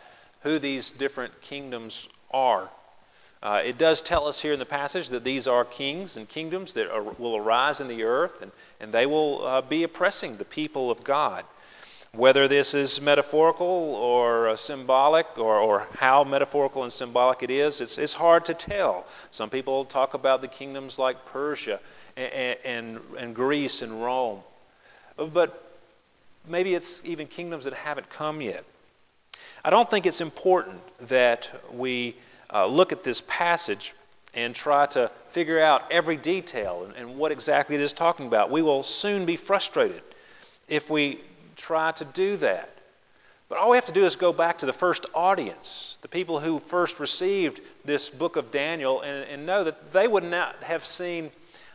who 0.42 0.58
these 0.58 0.90
different 0.90 1.40
kingdoms 1.44 2.08
are. 2.32 2.72
Uh, 3.44 3.62
it 3.64 3.78
does 3.78 4.02
tell 4.02 4.26
us 4.28 4.40
here 4.40 4.54
in 4.54 4.58
the 4.58 4.66
passage 4.66 5.10
that 5.10 5.24
these 5.24 5.48
are 5.48 5.64
kings 5.64 6.18
and 6.18 6.28
kingdoms 6.28 6.74
that 6.74 6.92
are, 6.92 7.04
will 7.04 7.38
arise 7.38 7.80
in 7.80 7.88
the 7.88 8.02
earth, 8.02 8.42
and, 8.42 8.52
and 8.80 8.92
they 8.92 9.06
will 9.06 9.46
uh, 9.46 9.62
be 9.62 9.84
oppressing 9.84 10.38
the 10.38 10.46
people 10.46 10.90
of 10.90 11.04
God. 11.04 11.46
Whether 12.14 12.48
this 12.48 12.74
is 12.74 13.00
metaphorical 13.02 13.66
or 13.66 14.50
uh, 14.50 14.56
symbolic, 14.56 15.26
or, 15.38 15.60
or 15.60 15.88
how 15.96 16.24
metaphorical 16.24 16.84
and 16.84 16.92
symbolic 16.92 17.44
it 17.44 17.52
is, 17.52 17.82
it's, 17.82 17.98
it's 17.98 18.14
hard 18.14 18.46
to 18.46 18.54
tell. 18.54 19.06
Some 19.32 19.50
people 19.50 19.86
talk 19.86 20.14
about 20.14 20.42
the 20.42 20.48
kingdoms 20.48 20.98
like 20.98 21.26
Persia 21.26 21.80
and, 22.16 22.58
and, 22.64 23.00
and 23.20 23.36
Greece 23.36 23.82
and 23.82 24.02
Rome. 24.02 24.40
But 25.18 25.64
maybe 26.48 26.74
it's 26.76 27.02
even 27.06 27.28
kingdoms 27.28 27.66
that 27.66 27.74
haven't 27.74 28.10
come 28.10 28.42
yet. 28.42 28.64
I 29.64 29.70
don't 29.70 29.90
think 29.90 30.06
it's 30.06 30.22
important 30.22 30.80
that 31.10 31.48
we 31.74 32.16
uh, 32.54 32.66
look 32.66 32.92
at 32.92 33.04
this 33.04 33.22
passage 33.28 33.94
and 34.34 34.54
try 34.56 34.86
to 34.86 35.12
figure 35.32 35.60
out 35.60 35.92
every 35.92 36.18
detail 36.18 36.84
and, 36.86 36.96
and, 36.96 37.18
what 37.18 37.32
exactly 37.32 37.76
it 37.76 37.82
is 37.82 37.92
talking 37.92 38.28
about. 38.28 38.52
We 38.52 38.62
will 38.62 38.84
soon 38.84 39.26
be 39.26 39.36
frustrated 39.36 40.04
if 40.68 40.90
we 40.90 41.22
try 41.58 41.92
to 41.94 42.06
do 42.06 42.38
that. 42.38 42.70
But 43.50 43.58
all 43.58 43.70
we 43.70 43.78
have 43.78 43.86
to 43.86 43.94
do 43.94 44.06
is 44.06 44.16
go 44.16 44.34
back 44.34 44.60
to 44.60 44.66
the 44.66 44.74
first 44.74 45.06
audience, 45.14 45.98
the 46.02 46.10
people 46.10 46.40
who 46.40 46.60
first 46.70 47.00
received 47.00 47.62
this 47.86 48.10
book 48.10 48.36
of 48.36 48.52
Daniel, 48.52 49.02
and, 49.02 49.24
and 49.24 49.46
know 49.46 49.64
that 49.64 49.94
they 49.94 50.08
would 50.08 50.24
not 50.24 50.56
have 50.64 50.84
seen 50.86 51.32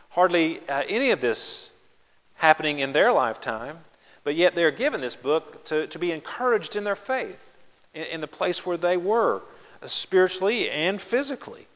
hardly 0.09 0.59
uh, 0.69 0.83
any 0.87 1.09
of 1.09 1.19
this 1.19 1.71
happening 2.35 2.79
in 2.79 2.91
their 2.91 3.11
lifetime, 3.11 3.79
but 4.23 4.35
yet 4.35 4.53
they're 4.53 4.71
given 4.71 5.01
this 5.01 5.15
book 5.15 5.65
to, 5.65 5.87
to 5.87 5.97
be 5.97 6.11
encouraged 6.11 6.75
in 6.75 6.83
their 6.83 6.95
faith 6.95 7.39
in, 7.93 8.03
in 8.03 8.21
the 8.21 8.27
place 8.27 8.63
where 8.65 8.77
they 8.77 8.97
were, 8.97 9.41
uh, 9.81 9.87
spiritually 9.87 10.69
and 10.69 11.01
physically. 11.01 11.67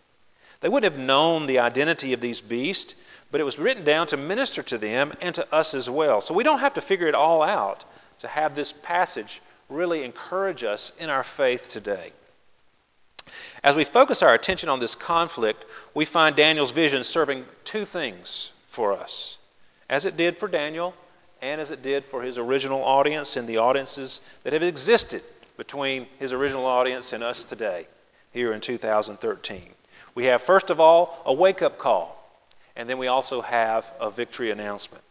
They 0.62 0.70
wouldn't 0.70 0.92
have 0.92 1.02
known 1.02 1.48
the 1.48 1.60
identity 1.60 2.14
of 2.14 2.22
these 2.22 2.42
beasts, 2.42 2.94
but 3.32 3.42
it 3.42 3.44
was 3.44 3.58
written 3.58 3.84
down 3.84 4.08
to 4.08 4.18
minister 4.18 4.62
to 4.64 4.78
them 4.78 5.14
and 5.22 5.34
to 5.36 5.54
us 5.54 5.74
as 5.74 5.90
well. 5.90 6.22
So 6.22 6.34
we 6.34 6.44
don't 6.44 6.60
have 6.60 6.76
to 6.76 6.82
figure 6.82 7.08
it 7.08 7.16
all 7.16 7.42
out 7.42 7.84
to 8.20 8.28
have 8.28 8.56
this 8.56 8.74
passage 8.84 9.42
really 9.70 10.04
encourage 10.04 10.64
us 10.64 10.92
in 11.00 11.10
our 11.10 11.24
faith 11.24 11.70
today. 11.70 12.14
As 13.64 13.76
we 13.76 13.84
focus 13.84 14.22
our 14.22 14.34
attention 14.34 14.70
on 14.70 14.80
this 14.80 14.96
conflict, 14.96 15.66
we 15.94 16.06
find 16.06 16.36
Daniel's 16.36 16.72
vision 16.72 17.04
serving 17.04 17.46
two 17.66 17.86
things 17.86 18.52
for 18.72 18.94
us, 18.94 19.38
as 19.90 20.06
it 20.06 20.16
did 20.16 20.38
for 20.38 20.48
Daniel 20.48 20.94
and 21.42 21.60
as 21.62 21.72
it 21.72 21.84
did 21.84 22.06
for 22.06 22.24
his 22.24 22.38
original 22.38 22.84
audience 22.84 23.36
and 23.36 23.48
the 23.48 23.58
audiences 23.58 24.22
that 24.44 24.54
have 24.54 24.64
existed 24.64 25.22
between 25.58 26.08
his 26.20 26.32
original 26.32 26.66
audience 26.66 27.14
and 27.14 27.24
us 27.24 27.44
today, 27.44 27.88
here 28.32 28.54
in 28.54 28.62
2013. 28.62 29.70
We 30.16 30.26
have, 30.26 30.44
first 30.44 30.70
of 30.70 30.80
all, 30.80 31.22
a 31.26 31.34
wake 31.34 31.62
up 31.62 31.78
call, 31.78 32.24
and 32.76 32.90
then 32.90 32.98
we 32.98 33.08
also 33.08 33.42
have 33.42 33.86
a 34.00 34.10
victory 34.10 34.52
announcement. 34.52 35.04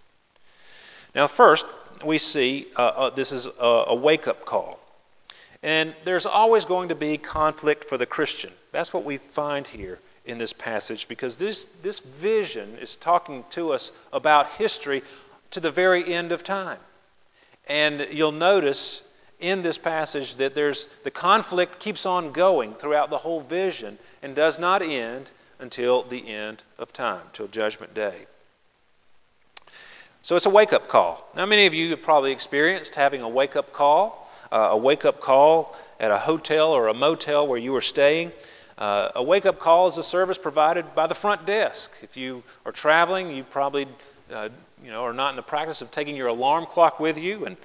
Now, 1.16 1.26
first, 1.26 1.64
we 2.04 2.18
see 2.18 2.66
uh, 2.76 2.82
uh, 2.82 3.11
this 3.11 3.32
is 3.32 3.46
a, 3.46 3.85
a 3.88 3.94
wake 3.94 4.28
up 4.28 4.44
call. 4.44 4.78
And 5.62 5.96
there's 6.04 6.26
always 6.26 6.66
going 6.66 6.90
to 6.90 6.94
be 6.94 7.16
conflict 7.16 7.88
for 7.88 7.96
the 7.96 8.04
Christian. 8.04 8.52
That's 8.70 8.92
what 8.92 9.06
we 9.06 9.16
find 9.16 9.66
here 9.66 9.99
in 10.26 10.37
this 10.37 10.52
passage 10.52 11.08
because 11.08 11.37
this, 11.37 11.68
this 11.82 12.00
vision 12.00 12.76
is 12.76 12.96
talking 12.96 13.44
to 13.50 13.73
us 13.73 13.90
about 14.12 14.46
history 14.58 15.02
to 15.52 15.61
the 15.61 15.70
very 15.70 16.12
end 16.12 16.32
of 16.32 16.44
time. 16.44 16.80
And 17.66 18.08
you'll 18.11 18.30
notice 18.30 19.00
in 19.40 19.62
this 19.62 19.78
passage 19.78 20.37
that 20.37 20.54
there's 20.54 20.87
the 21.02 21.11
conflict 21.11 21.80
keeps 21.80 22.04
on 22.04 22.32
going 22.32 22.75
throughout 22.75 23.08
the 23.08 23.18
whole 23.18 23.40
vision 23.40 23.99
and 24.23 24.37
does 24.37 24.58
not 24.58 24.82
end 24.82 25.30
until 25.58 26.06
the 26.06 26.28
end 26.28 26.62
of 26.78 26.92
time, 26.92 27.23
till 27.32 27.49
judgment 27.49 27.94
day. 27.94 28.26
So 30.26 30.35
it's 30.35 30.45
a 30.45 30.50
wake 30.50 30.73
up 30.73 30.88
call. 30.88 31.25
Now, 31.37 31.47
many 31.47 31.66
of 31.66 31.73
you 31.73 31.90
have 31.90 32.02
probably 32.02 32.33
experienced 32.33 32.97
having 32.97 33.23
a 33.23 33.28
wake 33.28 33.54
up 33.54 33.73
call 33.73 34.26
uh, 34.50 34.71
a 34.73 34.76
wake 34.76 35.04
up 35.04 35.21
call 35.21 35.76
at 36.00 36.11
a 36.11 36.18
hotel 36.18 36.73
or 36.73 36.88
a 36.88 36.95
motel 36.95 37.47
where 37.47 37.59
you 37.59 37.71
were 37.71 37.80
staying. 37.80 38.33
Uh, 38.76 39.11
a 39.14 39.23
wake 39.23 39.47
up 39.47 39.61
call 39.61 39.87
is 39.87 39.99
a 39.99 40.02
service 40.02 40.37
provided 40.37 40.97
by 40.97 41.06
the 41.06 41.14
front 41.14 41.47
desk. 41.47 41.92
If 42.02 42.16
you 42.16 42.42
are 42.64 42.73
traveling, 42.73 43.30
you 43.30 43.45
probably 43.45 43.87
uh, 44.33 44.49
you 44.83 44.90
know, 44.90 45.04
are 45.04 45.12
not 45.12 45.30
in 45.30 45.37
the 45.37 45.42
practice 45.42 45.80
of 45.80 45.92
taking 45.92 46.16
your 46.16 46.26
alarm 46.26 46.66
clock 46.66 46.99
with 46.99 47.16
you. 47.16 47.47
And, 47.47 47.56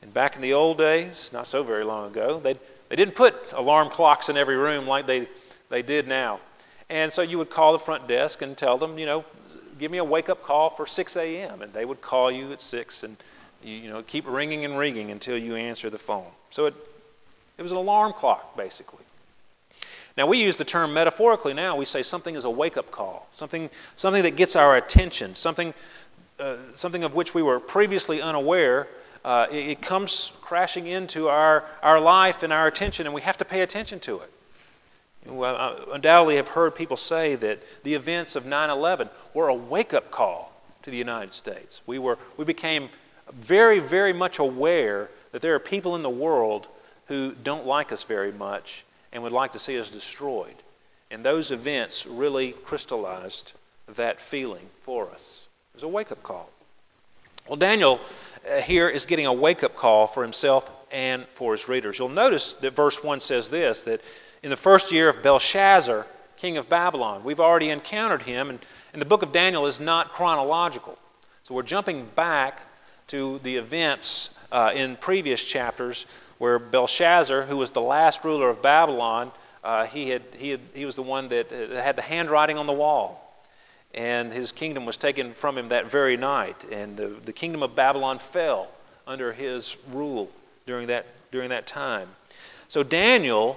and 0.00 0.14
back 0.14 0.36
in 0.36 0.42
the 0.42 0.52
old 0.52 0.78
days, 0.78 1.30
not 1.32 1.48
so 1.48 1.64
very 1.64 1.84
long 1.84 2.12
ago, 2.12 2.38
they, 2.38 2.54
they 2.90 2.96
didn't 2.96 3.16
put 3.16 3.34
alarm 3.52 3.90
clocks 3.90 4.28
in 4.28 4.36
every 4.36 4.56
room 4.56 4.86
like 4.86 5.08
they, 5.08 5.28
they 5.68 5.82
did 5.82 6.06
now. 6.06 6.38
And 6.88 7.12
so 7.12 7.22
you 7.22 7.38
would 7.38 7.50
call 7.50 7.72
the 7.72 7.84
front 7.84 8.06
desk 8.06 8.40
and 8.40 8.56
tell 8.56 8.78
them, 8.78 8.98
you 8.98 9.06
know, 9.06 9.24
give 9.78 9.90
me 9.90 9.98
a 9.98 10.04
wake 10.04 10.28
up 10.28 10.42
call 10.42 10.70
for 10.70 10.86
6 10.86 11.16
a.m. 11.16 11.62
And 11.62 11.72
they 11.72 11.84
would 11.84 12.00
call 12.00 12.30
you 12.30 12.52
at 12.52 12.62
6 12.62 13.02
and 13.02 13.16
you, 13.62 13.74
you 13.74 13.90
know, 13.90 14.02
keep 14.02 14.26
ringing 14.26 14.64
and 14.64 14.78
ringing 14.78 15.10
until 15.10 15.36
you 15.38 15.56
answer 15.56 15.90
the 15.90 15.98
phone. 15.98 16.30
So 16.50 16.66
it, 16.66 16.74
it 17.58 17.62
was 17.62 17.72
an 17.72 17.78
alarm 17.78 18.12
clock, 18.12 18.56
basically. 18.56 19.04
Now, 20.16 20.28
we 20.28 20.38
use 20.38 20.56
the 20.56 20.64
term 20.64 20.94
metaphorically 20.94 21.54
now. 21.54 21.76
We 21.76 21.86
say 21.86 22.02
something 22.02 22.36
is 22.36 22.44
a 22.44 22.50
wake 22.50 22.76
up 22.76 22.90
call, 22.92 23.28
something, 23.32 23.68
something 23.96 24.22
that 24.22 24.36
gets 24.36 24.54
our 24.54 24.76
attention, 24.76 25.34
something, 25.34 25.74
uh, 26.38 26.56
something 26.76 27.02
of 27.02 27.14
which 27.14 27.34
we 27.34 27.42
were 27.42 27.58
previously 27.58 28.22
unaware. 28.22 28.86
Uh, 29.24 29.46
it, 29.50 29.68
it, 29.70 29.82
comes 29.82 30.30
crashing 30.42 30.86
into 30.86 31.28
our, 31.28 31.64
our 31.82 31.98
life 31.98 32.42
and 32.42 32.52
our 32.52 32.66
attention, 32.66 33.06
and 33.06 33.14
we 33.14 33.22
have 33.22 33.38
to 33.38 33.44
pay 33.44 33.62
attention 33.62 33.98
to 33.98 34.20
it. 34.20 34.30
Well, 35.26 35.56
I 35.56 35.94
undoubtedly 35.94 36.36
have 36.36 36.48
heard 36.48 36.74
people 36.74 36.96
say 36.96 37.34
that 37.36 37.62
the 37.82 37.94
events 37.94 38.36
of 38.36 38.44
9 38.44 38.70
11 38.70 39.08
were 39.32 39.48
a 39.48 39.54
wake 39.54 39.94
up 39.94 40.10
call 40.10 40.52
to 40.82 40.90
the 40.90 40.96
United 40.96 41.32
States. 41.32 41.80
We, 41.86 41.98
were, 41.98 42.18
we 42.36 42.44
became 42.44 42.90
very, 43.32 43.78
very 43.78 44.12
much 44.12 44.38
aware 44.38 45.10
that 45.32 45.42
there 45.42 45.54
are 45.54 45.60
people 45.60 45.96
in 45.96 46.02
the 46.02 46.10
world 46.10 46.68
who 47.06 47.34
don't 47.42 47.66
like 47.66 47.90
us 47.90 48.02
very 48.04 48.32
much 48.32 48.84
and 49.12 49.22
would 49.22 49.32
like 49.32 49.52
to 49.52 49.58
see 49.58 49.78
us 49.78 49.90
destroyed. 49.90 50.54
And 51.10 51.24
those 51.24 51.50
events 51.50 52.04
really 52.06 52.52
crystallized 52.64 53.52
that 53.96 54.18
feeling 54.30 54.66
for 54.84 55.10
us. 55.10 55.46
It 55.72 55.76
was 55.76 55.82
a 55.84 55.88
wake 55.88 56.12
up 56.12 56.22
call. 56.22 56.50
Well, 57.48 57.56
Daniel 57.56 58.00
uh, 58.48 58.60
here 58.60 58.88
is 58.88 59.04
getting 59.04 59.26
a 59.26 59.32
wake 59.32 59.62
up 59.62 59.76
call 59.76 60.08
for 60.08 60.22
himself 60.22 60.64
and 60.90 61.26
for 61.36 61.52
his 61.52 61.68
readers. 61.68 61.98
You'll 61.98 62.08
notice 62.08 62.54
that 62.62 62.74
verse 62.74 63.02
1 63.02 63.20
says 63.20 63.48
this 63.48 63.80
that 63.82 64.00
in 64.44 64.50
the 64.50 64.56
first 64.58 64.92
year 64.92 65.08
of 65.08 65.22
Belshazzar, 65.22 66.06
king 66.36 66.58
of 66.58 66.68
Babylon, 66.68 67.24
we've 67.24 67.40
already 67.40 67.70
encountered 67.70 68.20
him, 68.20 68.50
and, 68.50 68.58
and 68.92 69.00
the 69.00 69.06
book 69.06 69.22
of 69.22 69.32
Daniel 69.32 69.64
is 69.64 69.80
not 69.80 70.12
chronological. 70.12 70.98
So 71.44 71.54
we're 71.54 71.62
jumping 71.62 72.10
back 72.14 72.60
to 73.08 73.40
the 73.42 73.56
events 73.56 74.28
uh, 74.52 74.72
in 74.74 74.98
previous 74.98 75.42
chapters 75.42 76.04
where 76.36 76.58
Belshazzar, 76.58 77.46
who 77.46 77.56
was 77.56 77.70
the 77.70 77.80
last 77.80 78.22
ruler 78.22 78.50
of 78.50 78.60
Babylon, 78.60 79.32
uh, 79.64 79.86
he, 79.86 80.10
had, 80.10 80.22
he, 80.36 80.50
had, 80.50 80.60
he 80.74 80.84
was 80.84 80.94
the 80.94 81.02
one 81.02 81.30
that 81.30 81.50
had 81.50 81.96
the 81.96 82.02
handwriting 82.02 82.58
on 82.58 82.66
the 82.66 82.72
wall. 82.74 83.22
and 83.94 84.32
his 84.32 84.50
kingdom 84.52 84.84
was 84.84 84.96
taken 84.96 85.34
from 85.34 85.56
him 85.56 85.68
that 85.68 85.90
very 85.90 86.16
night, 86.16 86.56
and 86.70 86.96
the, 86.96 87.16
the 87.24 87.32
kingdom 87.32 87.62
of 87.62 87.74
Babylon 87.76 88.20
fell 88.32 88.68
under 89.06 89.32
his 89.32 89.74
rule 89.92 90.28
during 90.66 90.88
that, 90.88 91.06
during 91.30 91.50
that 91.50 91.66
time. 91.66 92.08
So 92.68 92.82
Daniel, 92.82 93.56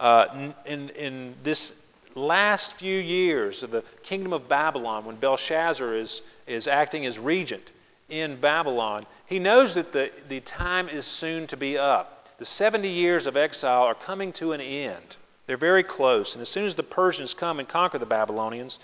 uh, 0.00 0.52
in, 0.66 0.90
in 0.90 1.34
this 1.42 1.72
last 2.14 2.74
few 2.74 2.98
years 2.98 3.62
of 3.62 3.70
the 3.70 3.82
kingdom 4.02 4.32
of 4.32 4.48
Babylon, 4.48 5.04
when 5.04 5.16
Belshazzar 5.16 5.94
is, 5.94 6.22
is 6.46 6.66
acting 6.68 7.06
as 7.06 7.18
regent 7.18 7.62
in 8.08 8.40
Babylon, 8.40 9.06
he 9.26 9.38
knows 9.38 9.74
that 9.74 9.92
the, 9.92 10.10
the 10.28 10.40
time 10.40 10.88
is 10.88 11.04
soon 11.04 11.46
to 11.48 11.56
be 11.56 11.78
up. 11.78 12.28
The 12.38 12.44
70 12.44 12.88
years 12.88 13.26
of 13.26 13.36
exile 13.36 13.82
are 13.82 13.94
coming 13.94 14.32
to 14.34 14.52
an 14.52 14.60
end. 14.60 15.16
They're 15.46 15.56
very 15.56 15.84
close. 15.84 16.34
And 16.34 16.42
as 16.42 16.48
soon 16.48 16.66
as 16.66 16.74
the 16.74 16.82
Persians 16.82 17.34
come 17.34 17.58
and 17.58 17.68
conquer 17.68 17.98
the 17.98 18.06
Babylonians, 18.06 18.78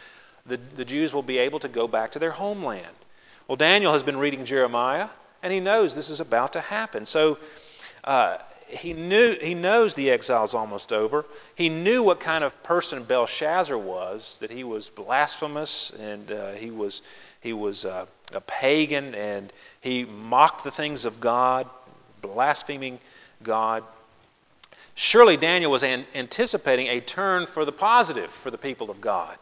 the, 0.46 0.58
the 0.76 0.84
Jews 0.84 1.12
will 1.12 1.22
be 1.22 1.38
able 1.38 1.60
to 1.60 1.68
go 1.68 1.88
back 1.88 2.12
to 2.12 2.18
their 2.18 2.30
homeland. 2.32 2.86
Well, 3.48 3.56
Daniel 3.56 3.92
has 3.92 4.02
been 4.02 4.16
reading 4.16 4.44
Jeremiah, 4.44 5.08
and 5.42 5.52
he 5.52 5.60
knows 5.60 5.94
this 5.94 6.10
is 6.10 6.20
about 6.20 6.52
to 6.52 6.60
happen. 6.60 7.06
So 7.06 7.38
uh, 8.04 8.38
he 8.70 8.92
knew 8.92 9.36
he 9.40 9.54
knows 9.54 9.94
the 9.94 10.10
exile 10.10 10.44
is 10.44 10.54
almost 10.54 10.92
over. 10.92 11.24
He 11.54 11.68
knew 11.68 12.02
what 12.02 12.20
kind 12.20 12.44
of 12.44 12.62
person 12.62 13.04
Belshazzar 13.04 13.76
was, 13.76 14.36
that 14.40 14.50
he 14.50 14.64
was 14.64 14.88
blasphemous 14.88 15.90
and 15.98 16.30
uh, 16.30 16.52
he 16.52 16.70
was 16.70 17.02
he 17.40 17.52
was 17.52 17.84
uh, 17.84 18.06
a 18.32 18.40
pagan 18.40 19.14
and 19.14 19.52
he 19.80 20.04
mocked 20.04 20.64
the 20.64 20.70
things 20.70 21.04
of 21.04 21.20
God, 21.20 21.68
blaspheming 22.20 22.98
God. 23.42 23.84
Surely 24.94 25.36
Daniel 25.36 25.70
was 25.70 25.82
an- 25.82 26.06
anticipating 26.14 26.86
a 26.86 27.00
turn 27.00 27.46
for 27.46 27.64
the 27.64 27.72
positive 27.72 28.30
for 28.42 28.50
the 28.50 28.58
people 28.58 28.90
of 28.90 29.00
God. 29.00 29.36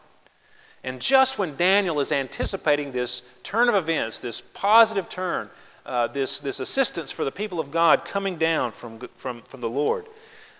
And 0.83 1.01
just 1.01 1.37
when 1.37 1.57
Daniel 1.57 1.99
is 1.99 2.11
anticipating 2.11 2.91
this 2.91 3.21
turn 3.43 3.67
of 3.67 3.75
events, 3.75 4.19
this 4.19 4.41
positive 4.53 5.09
turn, 5.09 5.49
uh, 5.85 6.07
this, 6.07 6.39
this 6.39 6.59
assistance 6.59 7.11
for 7.11 7.23
the 7.23 7.31
people 7.31 7.59
of 7.59 7.71
God 7.71 8.05
coming 8.05 8.37
down 8.37 8.73
from, 8.73 8.99
from, 9.17 9.43
from 9.49 9.61
the 9.61 9.69
Lord, 9.69 10.07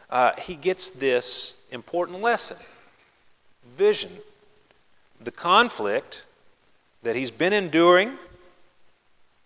uh, 0.10 0.32
he 0.40 0.56
gets 0.56 0.90
this 0.90 1.54
important 1.72 2.22
lesson 2.22 2.58
vision. 3.78 4.12
The 5.22 5.32
conflict 5.32 6.24
that 7.04 7.16
he's 7.16 7.32
been 7.32 7.54
enduring 7.54 8.18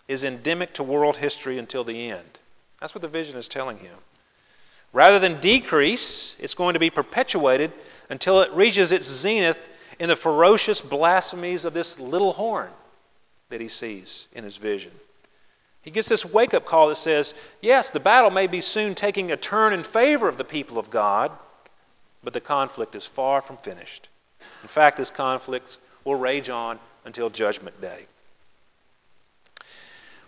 is 0.07 0.23
endemic 0.23 0.73
to 0.75 0.83
world 0.83 1.17
history 1.17 1.57
until 1.57 1.83
the 1.83 2.09
end. 2.09 2.39
That's 2.79 2.93
what 2.93 3.01
the 3.01 3.07
vision 3.07 3.37
is 3.37 3.47
telling 3.47 3.77
him. 3.77 3.95
Rather 4.91 5.17
than 5.17 5.39
decrease, 5.39 6.35
it's 6.39 6.53
going 6.53 6.73
to 6.73 6.79
be 6.79 6.89
perpetuated 6.89 7.71
until 8.09 8.41
it 8.41 8.51
reaches 8.51 8.91
its 8.91 9.07
zenith 9.07 9.57
in 9.99 10.09
the 10.09 10.15
ferocious 10.15 10.81
blasphemies 10.81 11.65
of 11.65 11.73
this 11.73 11.97
little 11.99 12.33
horn 12.33 12.69
that 13.49 13.61
he 13.61 13.67
sees 13.67 14.27
in 14.33 14.43
his 14.43 14.57
vision. 14.57 14.91
He 15.83 15.91
gets 15.91 16.07
this 16.07 16.25
wake 16.25 16.53
up 16.53 16.65
call 16.65 16.87
that 16.87 16.95
says, 16.95 17.33
yes, 17.61 17.89
the 17.89 17.99
battle 17.99 18.29
may 18.29 18.47
be 18.47 18.61
soon 18.61 18.95
taking 18.95 19.31
a 19.31 19.37
turn 19.37 19.73
in 19.73 19.83
favor 19.83 20.27
of 20.29 20.37
the 20.37 20.45
people 20.45 20.79
of 20.79 20.89
God, 20.89 21.31
but 22.23 22.33
the 22.33 22.39
conflict 22.39 22.95
is 22.95 23.05
far 23.05 23.41
from 23.41 23.57
finished. 23.57 24.07
In 24.63 24.69
fact, 24.69 24.97
this 24.97 25.11
conflict 25.11 25.77
will 26.05 26.15
rage 26.15 26.49
on 26.49 26.79
until 27.03 27.29
Judgment 27.29 27.79
Day. 27.81 28.05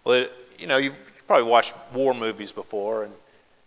Well, 0.03 0.27
you 0.59 0.67
know, 0.67 0.77
you've 0.77 0.95
probably 1.25 1.49
watched 1.49 1.73
war 1.93 2.13
movies 2.13 2.51
before, 2.51 3.03
and 3.03 3.13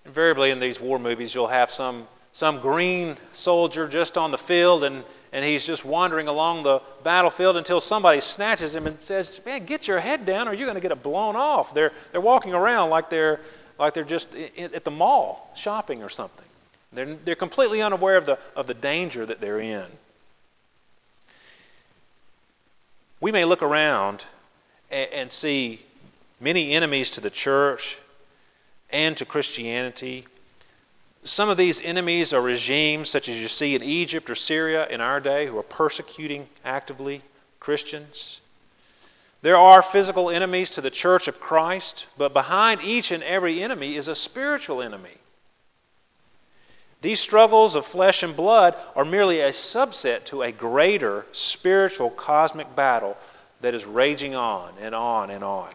invariably 0.04 0.50
in 0.50 0.60
these 0.60 0.78
war 0.78 0.98
movies, 0.98 1.34
you'll 1.34 1.48
have 1.48 1.70
some, 1.70 2.06
some 2.32 2.60
green 2.60 3.16
soldier 3.32 3.88
just 3.88 4.18
on 4.18 4.30
the 4.30 4.38
field, 4.38 4.84
and 4.84 5.04
and 5.32 5.44
he's 5.44 5.64
just 5.64 5.84
wandering 5.84 6.28
along 6.28 6.62
the 6.62 6.80
battlefield 7.04 7.56
until 7.56 7.80
somebody 7.80 8.20
snatches 8.20 8.74
him 8.74 8.86
and 8.86 9.00
says, 9.00 9.40
"Man, 9.44 9.66
get 9.66 9.86
your 9.86 10.00
head 10.00 10.24
down, 10.24 10.48
or 10.48 10.54
you're 10.54 10.66
going 10.66 10.76
to 10.76 10.80
get 10.80 10.92
it 10.92 11.02
blown 11.02 11.36
off." 11.36 11.74
They're 11.74 11.92
they're 12.12 12.20
walking 12.20 12.54
around 12.54 12.90
like 12.90 13.10
they're 13.10 13.40
like 13.78 13.94
they're 13.94 14.04
just 14.04 14.28
at 14.34 14.84
the 14.84 14.90
mall 14.90 15.50
shopping 15.54 16.02
or 16.02 16.08
something. 16.08 16.46
They're 16.92 17.16
they're 17.16 17.34
completely 17.34 17.82
unaware 17.82 18.16
of 18.16 18.26
the 18.26 18.38
of 18.56 18.66
the 18.66 18.74
danger 18.74 19.26
that 19.26 19.40
they're 19.40 19.60
in. 19.60 19.86
We 23.20 23.32
may 23.32 23.44
look 23.44 23.62
around 23.62 24.24
and, 24.90 25.10
and 25.12 25.32
see 25.32 25.84
many 26.40 26.72
enemies 26.72 27.10
to 27.12 27.20
the 27.20 27.30
church 27.30 27.98
and 28.90 29.16
to 29.16 29.24
Christianity 29.24 30.26
some 31.24 31.48
of 31.48 31.56
these 31.56 31.80
enemies 31.80 32.32
are 32.32 32.40
regimes 32.40 33.10
such 33.10 33.28
as 33.28 33.36
you 33.36 33.48
see 33.48 33.74
in 33.74 33.82
Egypt 33.82 34.30
or 34.30 34.34
Syria 34.34 34.86
in 34.88 35.00
our 35.00 35.20
day 35.20 35.46
who 35.46 35.58
are 35.58 35.62
persecuting 35.62 36.48
actively 36.64 37.22
Christians. 37.60 38.40
There 39.42 39.56
are 39.56 39.82
physical 39.82 40.30
enemies 40.30 40.70
to 40.70 40.80
the 40.80 40.90
church 40.90 41.28
of 41.28 41.40
Christ, 41.40 42.06
but 42.16 42.32
behind 42.32 42.82
each 42.82 43.10
and 43.10 43.22
every 43.22 43.62
enemy 43.62 43.96
is 43.96 44.08
a 44.08 44.14
spiritual 44.14 44.82
enemy. 44.82 45.18
These 47.00 47.20
struggles 47.20 47.76
of 47.76 47.86
flesh 47.86 48.24
and 48.24 48.34
blood 48.34 48.74
are 48.96 49.04
merely 49.04 49.40
a 49.40 49.50
subset 49.50 50.24
to 50.26 50.42
a 50.42 50.50
greater 50.50 51.26
spiritual 51.30 52.10
cosmic 52.10 52.74
battle 52.74 53.16
that 53.60 53.74
is 53.74 53.84
raging 53.84 54.34
on 54.34 54.74
and 54.80 54.94
on 54.94 55.30
and 55.30 55.44
on. 55.44 55.72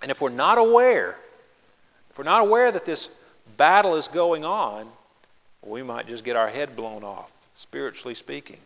And 0.00 0.12
if 0.12 0.20
we're 0.20 0.28
not 0.28 0.58
aware, 0.58 1.16
if 2.10 2.18
we're 2.18 2.24
not 2.24 2.42
aware 2.42 2.70
that 2.70 2.84
this 2.84 3.08
battle 3.56 3.96
is 3.96 4.08
going 4.08 4.44
on, 4.44 4.88
we 5.62 5.82
might 5.82 6.06
just 6.06 6.24
get 6.24 6.36
our 6.36 6.48
head 6.48 6.76
blown 6.76 7.04
off, 7.04 7.30
spiritually 7.56 8.14
speaking. 8.14 8.58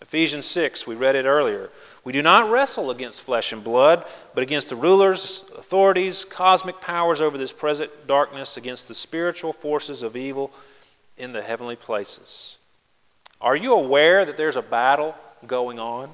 Ephesians 0.00 0.44
6, 0.46 0.86
we 0.86 0.94
read 0.94 1.16
it 1.16 1.24
earlier. 1.24 1.70
We 2.04 2.12
do 2.12 2.20
not 2.20 2.50
wrestle 2.50 2.90
against 2.90 3.22
flesh 3.22 3.52
and 3.52 3.64
blood, 3.64 4.04
but 4.34 4.42
against 4.42 4.68
the 4.68 4.76
rulers, 4.76 5.44
authorities, 5.56 6.24
cosmic 6.24 6.80
powers 6.80 7.20
over 7.20 7.38
this 7.38 7.52
present 7.52 7.90
darkness, 8.06 8.56
against 8.56 8.86
the 8.86 8.94
spiritual 8.94 9.54
forces 9.54 10.02
of 10.02 10.16
evil 10.16 10.50
in 11.16 11.32
the 11.32 11.42
heavenly 11.42 11.76
places. 11.76 12.56
Are 13.40 13.56
you 13.56 13.72
aware 13.72 14.24
that 14.24 14.36
there's 14.36 14.56
a 14.56 14.62
battle 14.62 15.14
going 15.46 15.78
on? 15.78 16.10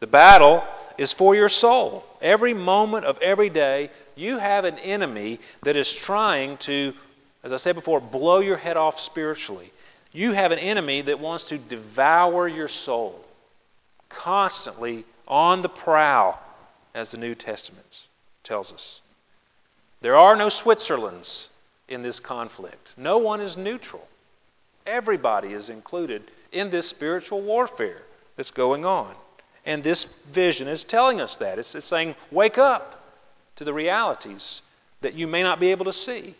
The 0.00 0.06
battle 0.06 0.64
is 0.98 1.12
for 1.12 1.34
your 1.34 1.48
soul. 1.48 2.04
Every 2.20 2.54
moment 2.54 3.04
of 3.04 3.18
every 3.18 3.50
day, 3.50 3.90
you 4.16 4.38
have 4.38 4.64
an 4.64 4.78
enemy 4.78 5.38
that 5.62 5.76
is 5.76 5.90
trying 5.92 6.56
to, 6.58 6.94
as 7.44 7.52
I 7.52 7.58
said 7.58 7.74
before, 7.74 8.00
blow 8.00 8.40
your 8.40 8.56
head 8.56 8.76
off 8.76 8.98
spiritually. 8.98 9.72
You 10.12 10.32
have 10.32 10.50
an 10.50 10.58
enemy 10.58 11.02
that 11.02 11.20
wants 11.20 11.44
to 11.48 11.58
devour 11.58 12.48
your 12.48 12.68
soul, 12.68 13.24
constantly 14.08 15.04
on 15.28 15.60
the 15.62 15.68
prowl, 15.68 16.42
as 16.94 17.10
the 17.10 17.18
New 17.18 17.34
Testament 17.34 18.06
tells 18.42 18.72
us. 18.72 19.00
There 20.00 20.16
are 20.16 20.34
no 20.34 20.48
Switzerlands 20.48 21.48
in 21.88 22.02
this 22.02 22.18
conflict, 22.18 22.94
no 22.96 23.18
one 23.18 23.40
is 23.40 23.56
neutral. 23.56 24.08
Everybody 24.86 25.52
is 25.52 25.68
included 25.68 26.22
in 26.52 26.70
this 26.70 26.88
spiritual 26.88 27.42
warfare 27.42 28.02
that's 28.36 28.52
going 28.52 28.84
on. 28.84 29.14
And 29.64 29.82
this 29.82 30.06
vision 30.32 30.68
is 30.68 30.84
telling 30.84 31.20
us 31.20 31.36
that. 31.38 31.58
It's, 31.58 31.74
it's 31.74 31.86
saying, 31.86 32.14
wake 32.30 32.56
up 32.56 33.05
to 33.56 33.64
the 33.64 33.72
realities 33.72 34.62
that 35.00 35.14
you 35.14 35.26
may 35.26 35.42
not 35.42 35.60
be 35.60 35.70
able 35.70 35.84
to 35.86 35.92
see. 35.92 36.34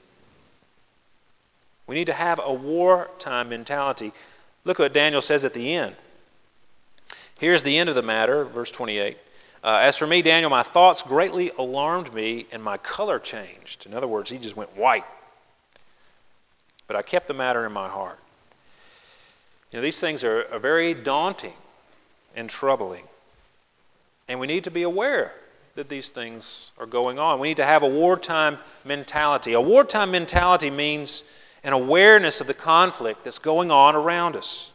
We 1.86 1.94
need 1.94 2.06
to 2.06 2.14
have 2.14 2.40
a 2.42 2.52
wartime 2.52 3.48
mentality. 3.48 4.12
Look 4.64 4.78
what 4.78 4.92
Daniel 4.92 5.20
says 5.22 5.44
at 5.44 5.54
the 5.54 5.74
end. 5.74 5.96
Here's 7.38 7.62
the 7.62 7.76
end 7.76 7.88
of 7.88 7.94
the 7.94 8.02
matter, 8.02 8.44
verse 8.44 8.70
28. 8.70 9.16
Uh, 9.62 9.68
As 9.68 9.96
for 9.96 10.06
me, 10.06 10.22
Daniel, 10.22 10.50
my 10.50 10.62
thoughts 10.62 11.02
greatly 11.02 11.50
alarmed 11.58 12.12
me, 12.12 12.46
and 12.50 12.62
my 12.62 12.76
color 12.76 13.18
changed. 13.18 13.86
In 13.86 13.94
other 13.94 14.08
words, 14.08 14.30
he 14.30 14.38
just 14.38 14.56
went 14.56 14.76
white. 14.76 15.04
But 16.86 16.96
I 16.96 17.02
kept 17.02 17.28
the 17.28 17.34
matter 17.34 17.66
in 17.66 17.72
my 17.72 17.88
heart. 17.88 18.18
You 19.70 19.78
know, 19.78 19.82
these 19.82 20.00
things 20.00 20.24
are, 20.24 20.44
are 20.52 20.58
very 20.58 20.94
daunting 20.94 21.52
and 22.34 22.48
troubling. 22.48 23.04
And 24.28 24.40
we 24.40 24.46
need 24.46 24.64
to 24.64 24.70
be 24.70 24.82
aware 24.82 25.32
that 25.76 25.88
these 25.90 26.08
things 26.08 26.72
are 26.78 26.86
going 26.86 27.18
on. 27.18 27.38
We 27.38 27.48
need 27.48 27.58
to 27.58 27.64
have 27.64 27.82
a 27.82 27.88
wartime 27.88 28.58
mentality. 28.84 29.52
A 29.52 29.60
wartime 29.60 30.10
mentality 30.10 30.70
means 30.70 31.22
an 31.62 31.72
awareness 31.72 32.40
of 32.40 32.46
the 32.46 32.54
conflict 32.54 33.24
that's 33.24 33.38
going 33.38 33.70
on 33.70 33.94
around 33.94 34.36
us. 34.36 34.70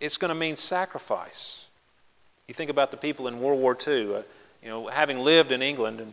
It's 0.00 0.16
going 0.16 0.30
to 0.30 0.34
mean 0.34 0.56
sacrifice. 0.56 1.66
You 2.48 2.54
think 2.54 2.70
about 2.70 2.90
the 2.90 2.96
people 2.96 3.28
in 3.28 3.40
World 3.40 3.60
War 3.60 3.76
II. 3.86 4.16
Uh, 4.16 4.22
you 4.62 4.68
know, 4.68 4.88
having 4.88 5.18
lived 5.18 5.52
in 5.52 5.62
England 5.62 6.00
and, 6.00 6.12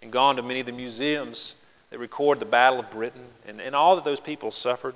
and 0.00 0.10
gone 0.10 0.36
to 0.36 0.42
many 0.42 0.60
of 0.60 0.66
the 0.66 0.72
museums 0.72 1.54
that 1.90 1.98
record 1.98 2.40
the 2.40 2.46
Battle 2.46 2.80
of 2.80 2.90
Britain 2.90 3.24
and, 3.46 3.60
and 3.60 3.76
all 3.76 3.96
that 3.96 4.04
those 4.04 4.20
people 4.20 4.50
suffered, 4.50 4.94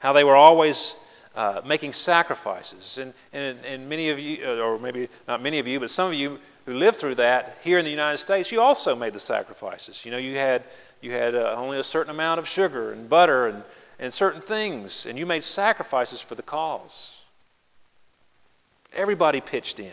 how 0.00 0.12
they 0.12 0.24
were 0.24 0.36
always 0.36 0.94
uh, 1.34 1.60
making 1.64 1.92
sacrifices. 1.92 2.98
And, 2.98 3.12
and, 3.32 3.64
and 3.64 3.88
many 3.88 4.10
of 4.10 4.18
you, 4.18 4.44
uh, 4.44 4.60
or 4.60 4.78
maybe 4.78 5.08
not 5.26 5.42
many 5.42 5.58
of 5.58 5.66
you, 5.66 5.80
but 5.80 5.90
some 5.90 6.08
of 6.08 6.14
you 6.14 6.38
who 6.66 6.74
lived 6.74 6.98
through 6.98 7.16
that 7.16 7.58
here 7.62 7.78
in 7.78 7.84
the 7.84 7.90
United 7.90 8.18
States, 8.18 8.52
you 8.52 8.60
also 8.60 8.94
made 8.94 9.12
the 9.12 9.20
sacrifices. 9.20 10.00
You 10.04 10.10
know, 10.10 10.18
you 10.18 10.36
had, 10.36 10.64
you 11.00 11.12
had 11.12 11.34
uh, 11.34 11.54
only 11.56 11.78
a 11.78 11.82
certain 11.82 12.10
amount 12.10 12.38
of 12.38 12.48
sugar 12.48 12.92
and 12.92 13.08
butter 13.08 13.48
and, 13.48 13.64
and 13.98 14.14
certain 14.14 14.42
things, 14.42 15.06
and 15.06 15.18
you 15.18 15.26
made 15.26 15.44
sacrifices 15.44 16.20
for 16.20 16.34
the 16.34 16.42
cause. 16.42 16.92
Everybody 18.92 19.40
pitched 19.40 19.80
in 19.80 19.92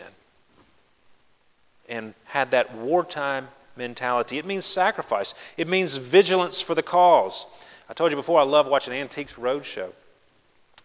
and 1.88 2.14
had 2.24 2.52
that 2.52 2.76
wartime 2.76 3.48
mentality. 3.76 4.38
It 4.38 4.46
means 4.46 4.64
sacrifice, 4.64 5.34
it 5.56 5.68
means 5.68 5.96
vigilance 5.96 6.62
for 6.62 6.74
the 6.74 6.82
cause. 6.82 7.46
I 7.88 7.94
told 7.94 8.12
you 8.12 8.16
before 8.16 8.40
I 8.40 8.44
love 8.44 8.66
watching 8.66 8.94
Antiques 8.94 9.32
Roadshow. 9.34 9.92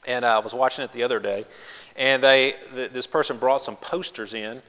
And 0.07 0.25
I 0.25 0.39
was 0.39 0.53
watching 0.53 0.83
it 0.83 0.91
the 0.93 1.03
other 1.03 1.19
day, 1.19 1.45
and 1.95 2.23
they, 2.23 2.55
th- 2.73 2.91
this 2.93 3.05
person 3.05 3.37
brought 3.37 3.61
some 3.61 3.75
posters 3.75 4.33
in 4.33 4.61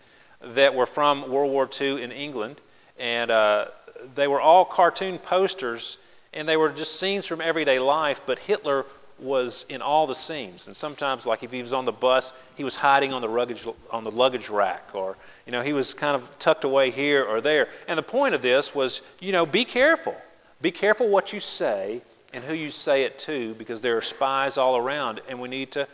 that 0.55 0.75
were 0.75 0.87
from 0.87 1.31
World 1.31 1.53
War 1.53 1.69
II 1.81 2.03
in 2.03 2.13
England, 2.13 2.61
and 2.99 3.31
uh, 3.31 3.67
they 4.15 4.27
were 4.27 4.41
all 4.41 4.65
cartoon 4.65 5.19
posters, 5.19 5.97
and 6.33 6.49
they 6.49 6.57
were 6.57 6.71
just 6.71 6.99
scenes 6.99 7.27
from 7.27 7.41
everyday 7.41 7.79
life, 7.79 8.21
but 8.27 8.39
Hitler 8.41 8.85
was 9.19 9.65
in 9.69 9.83
all 9.83 10.07
the 10.07 10.15
scenes. 10.15 10.67
And 10.67 10.77
sometimes, 10.77 11.27
like 11.27 11.43
if 11.43 11.51
he 11.51 11.63
was 11.63 11.73
on 11.73 11.85
the 11.85 11.93
bus, 11.93 12.33
he 12.57 12.65
was 12.65 12.77
hiding 12.77 13.13
on 13.13 13.21
the 13.21 13.29
luggage 13.29 13.67
on 13.91 14.05
the 14.05 14.11
luggage 14.11 14.49
rack, 14.49 14.83
or 14.95 15.17
you 15.47 15.53
know, 15.53 15.63
he 15.63 15.73
was 15.73 15.95
kind 15.95 16.21
of 16.21 16.29
tucked 16.39 16.65
away 16.65 16.91
here 16.91 17.25
or 17.25 17.41
there. 17.41 17.69
And 17.87 17.99
the 17.99 18.03
point 18.03 18.35
of 18.35 18.43
this 18.43 18.75
was, 18.75 19.01
you 19.19 19.33
know, 19.33 19.47
be 19.47 19.65
careful. 19.65 20.15
Be 20.61 20.71
careful 20.71 21.09
what 21.09 21.33
you 21.33 21.41
say 21.41 22.03
and 22.33 22.45
who 22.45 22.55
you 22.55 22.71
say 22.71 23.05
it 23.05 23.19
to, 23.21 23.55
because 23.55 23.81
there 23.81 23.97
are 23.97 24.03
spies 24.03 24.59
all 24.59 24.77
around, 24.77 25.21
and 25.29 25.41
we 25.41 25.49
need 25.49 25.73
to 25.73 25.89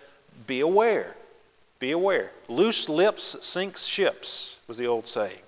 be 0.47 0.61
aware. 0.61 1.15
Be 1.79 1.93
aware. 1.93 2.31
Loose 2.49 2.89
lips 2.89 3.37
sink 3.41 3.77
ships 3.77 4.57
was 4.67 4.79
the 4.79 4.87
old 4.87 5.07
saying. 5.07 5.41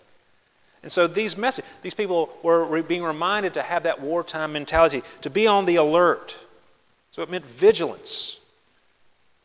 And 0.83 0.92
so 0.92 1.07
these 1.09 1.37
message, 1.37 1.64
these 1.83 1.94
people 1.94 2.31
were 2.42 2.83
being 2.83 3.03
reminded 3.03 3.55
to 3.55 3.62
have 3.62 3.83
that 3.85 4.01
wartime 4.01 4.53
mentality, 4.53 5.03
to 5.22 5.31
be 5.31 5.46
on 5.46 5.64
the 5.64 5.77
alert. 5.77 6.37
So 7.11 7.22
it 7.22 7.31
meant 7.31 7.46
vigilance. 7.46 8.37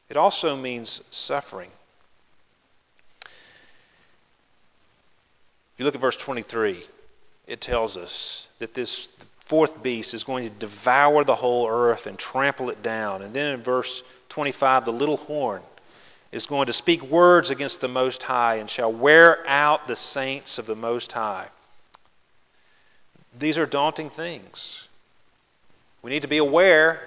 It 0.10 0.18
also 0.18 0.56
means 0.56 1.02
suffering. 1.10 1.72
If 3.24 3.30
you 5.78 5.86
look 5.86 5.96
at 5.96 6.02
verse 6.02 6.18
23, 6.18 6.84
it 7.48 7.62
tells 7.62 7.98
us 7.98 8.48
that 8.60 8.74
this 8.74 9.08
fourth 9.52 9.84
beast 9.84 10.14
is 10.14 10.24
going 10.24 10.46
to 10.46 10.60
devour 10.66 11.26
the 11.26 11.36
whole 11.36 11.68
earth 11.70 12.06
and 12.06 12.18
trample 12.18 12.70
it 12.70 12.82
down. 12.82 13.22
And 13.22 13.34
then 13.34 13.48
in 13.48 13.62
verse 13.62 14.02
25, 14.30 14.86
the 14.86 14.94
little 14.94 15.18
horn 15.18 15.62
is 16.32 16.46
going 16.46 16.68
to 16.68 16.74
speak 16.74 17.04
words 17.04 17.50
against 17.50 17.82
the 17.82 17.90
Most 17.90 18.24
High 18.24 18.56
and 18.56 18.70
shall 18.70 18.94
wear 18.94 19.46
out 19.46 19.90
the 19.90 19.98
saints 19.98 20.58
of 20.58 20.68
the 20.68 20.76
Most 20.76 21.12
High. 21.12 21.50
These 23.38 23.58
are 23.58 23.66
daunting 23.66 24.10
things. 24.10 24.88
We 26.02 26.12
need 26.12 26.22
to 26.22 26.30
be 26.30 26.38
aware 26.38 27.02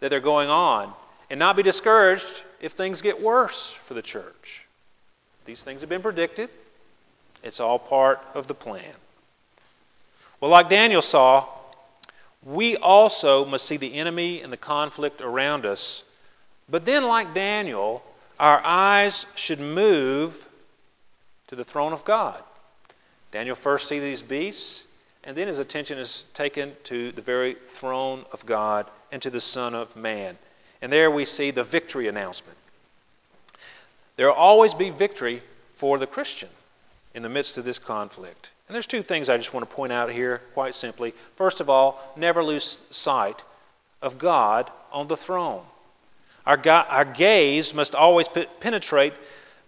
that 0.00 0.10
they're 0.10 0.20
going 0.20 0.50
on 0.50 0.92
and 1.30 1.38
not 1.38 1.56
be 1.56 1.62
discouraged 1.62 2.26
if 2.60 2.72
things 2.72 3.00
get 3.00 3.22
worse 3.22 3.74
for 3.88 3.94
the 3.94 4.02
church. 4.02 4.66
These 5.46 5.62
things 5.62 5.80
have 5.80 5.88
been 5.88 6.02
predicted, 6.02 6.50
it's 7.42 7.58
all 7.58 7.78
part 7.78 8.20
of 8.34 8.48
the 8.48 8.54
plan. 8.54 8.92
Well, 10.42 10.50
like 10.50 10.68
Daniel 10.68 11.00
saw, 11.00 11.55
we 12.46 12.76
also 12.76 13.44
must 13.44 13.66
see 13.66 13.76
the 13.76 13.94
enemy 13.94 14.40
and 14.40 14.52
the 14.52 14.56
conflict 14.56 15.20
around 15.20 15.66
us. 15.66 16.04
But 16.68 16.86
then, 16.86 17.02
like 17.04 17.34
Daniel, 17.34 18.04
our 18.38 18.64
eyes 18.64 19.26
should 19.34 19.58
move 19.58 20.32
to 21.48 21.56
the 21.56 21.64
throne 21.64 21.92
of 21.92 22.04
God. 22.04 22.40
Daniel 23.32 23.56
first 23.56 23.88
sees 23.88 24.02
these 24.02 24.22
beasts, 24.22 24.84
and 25.24 25.36
then 25.36 25.48
his 25.48 25.58
attention 25.58 25.98
is 25.98 26.24
taken 26.34 26.74
to 26.84 27.10
the 27.12 27.20
very 27.20 27.56
throne 27.80 28.24
of 28.32 28.46
God 28.46 28.86
and 29.10 29.20
to 29.22 29.30
the 29.30 29.40
Son 29.40 29.74
of 29.74 29.96
Man. 29.96 30.38
And 30.80 30.92
there 30.92 31.10
we 31.10 31.24
see 31.24 31.50
the 31.50 31.64
victory 31.64 32.06
announcement. 32.06 32.56
There 34.14 34.28
will 34.28 34.34
always 34.34 34.72
be 34.72 34.90
victory 34.90 35.42
for 35.78 35.98
the 35.98 36.06
Christian 36.06 36.50
in 37.12 37.24
the 37.24 37.28
midst 37.28 37.58
of 37.58 37.64
this 37.64 37.80
conflict. 37.80 38.50
And 38.68 38.74
there's 38.74 38.86
two 38.86 39.02
things 39.02 39.28
I 39.28 39.36
just 39.36 39.52
want 39.52 39.68
to 39.68 39.74
point 39.74 39.92
out 39.92 40.10
here 40.10 40.40
quite 40.54 40.74
simply. 40.74 41.14
First 41.36 41.60
of 41.60 41.70
all, 41.70 42.00
never 42.16 42.42
lose 42.42 42.78
sight 42.90 43.42
of 44.02 44.18
God 44.18 44.70
on 44.92 45.08
the 45.08 45.16
throne. 45.16 45.62
Our, 46.44 46.60
our 46.68 47.04
gaze 47.04 47.72
must 47.74 47.94
always 47.94 48.28
penetrate 48.60 49.14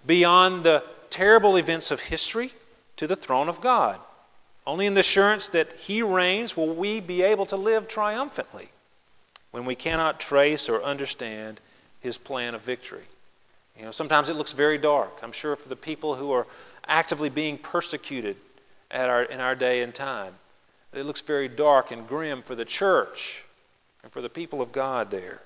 beyond 0.06 0.64
the 0.64 0.82
terrible 1.10 1.56
events 1.56 1.90
of 1.90 2.00
history 2.00 2.52
to 2.96 3.06
the 3.06 3.16
throne 3.16 3.48
of 3.48 3.60
God. 3.60 3.98
Only 4.66 4.86
in 4.86 4.94
the 4.94 5.00
assurance 5.00 5.48
that 5.48 5.72
He 5.72 6.02
reigns 6.02 6.56
will 6.56 6.74
we 6.74 7.00
be 7.00 7.22
able 7.22 7.46
to 7.46 7.56
live 7.56 7.88
triumphantly 7.88 8.70
when 9.50 9.64
we 9.64 9.74
cannot 9.74 10.20
trace 10.20 10.68
or 10.68 10.82
understand 10.82 11.60
his 12.00 12.16
plan 12.16 12.54
of 12.54 12.62
victory. 12.62 13.04
You 13.78 13.84
know, 13.84 13.92
sometimes 13.92 14.28
it 14.28 14.34
looks 14.34 14.52
very 14.52 14.78
dark. 14.78 15.10
I'm 15.22 15.32
sure 15.32 15.56
for 15.56 15.68
the 15.68 15.76
people 15.76 16.16
who 16.16 16.32
are 16.32 16.46
actively 16.86 17.28
being 17.28 17.58
persecuted 17.58 18.36
at 18.90 19.08
our, 19.08 19.22
in 19.24 19.40
our 19.40 19.54
day 19.54 19.82
and 19.82 19.94
time, 19.94 20.34
it 20.92 21.04
looks 21.04 21.20
very 21.20 21.48
dark 21.48 21.90
and 21.90 22.08
grim 22.08 22.42
for 22.42 22.54
the 22.54 22.64
church 22.64 23.42
and 24.02 24.12
for 24.12 24.22
the 24.22 24.28
people 24.28 24.62
of 24.62 24.72
God 24.72 25.10
there. 25.10 25.40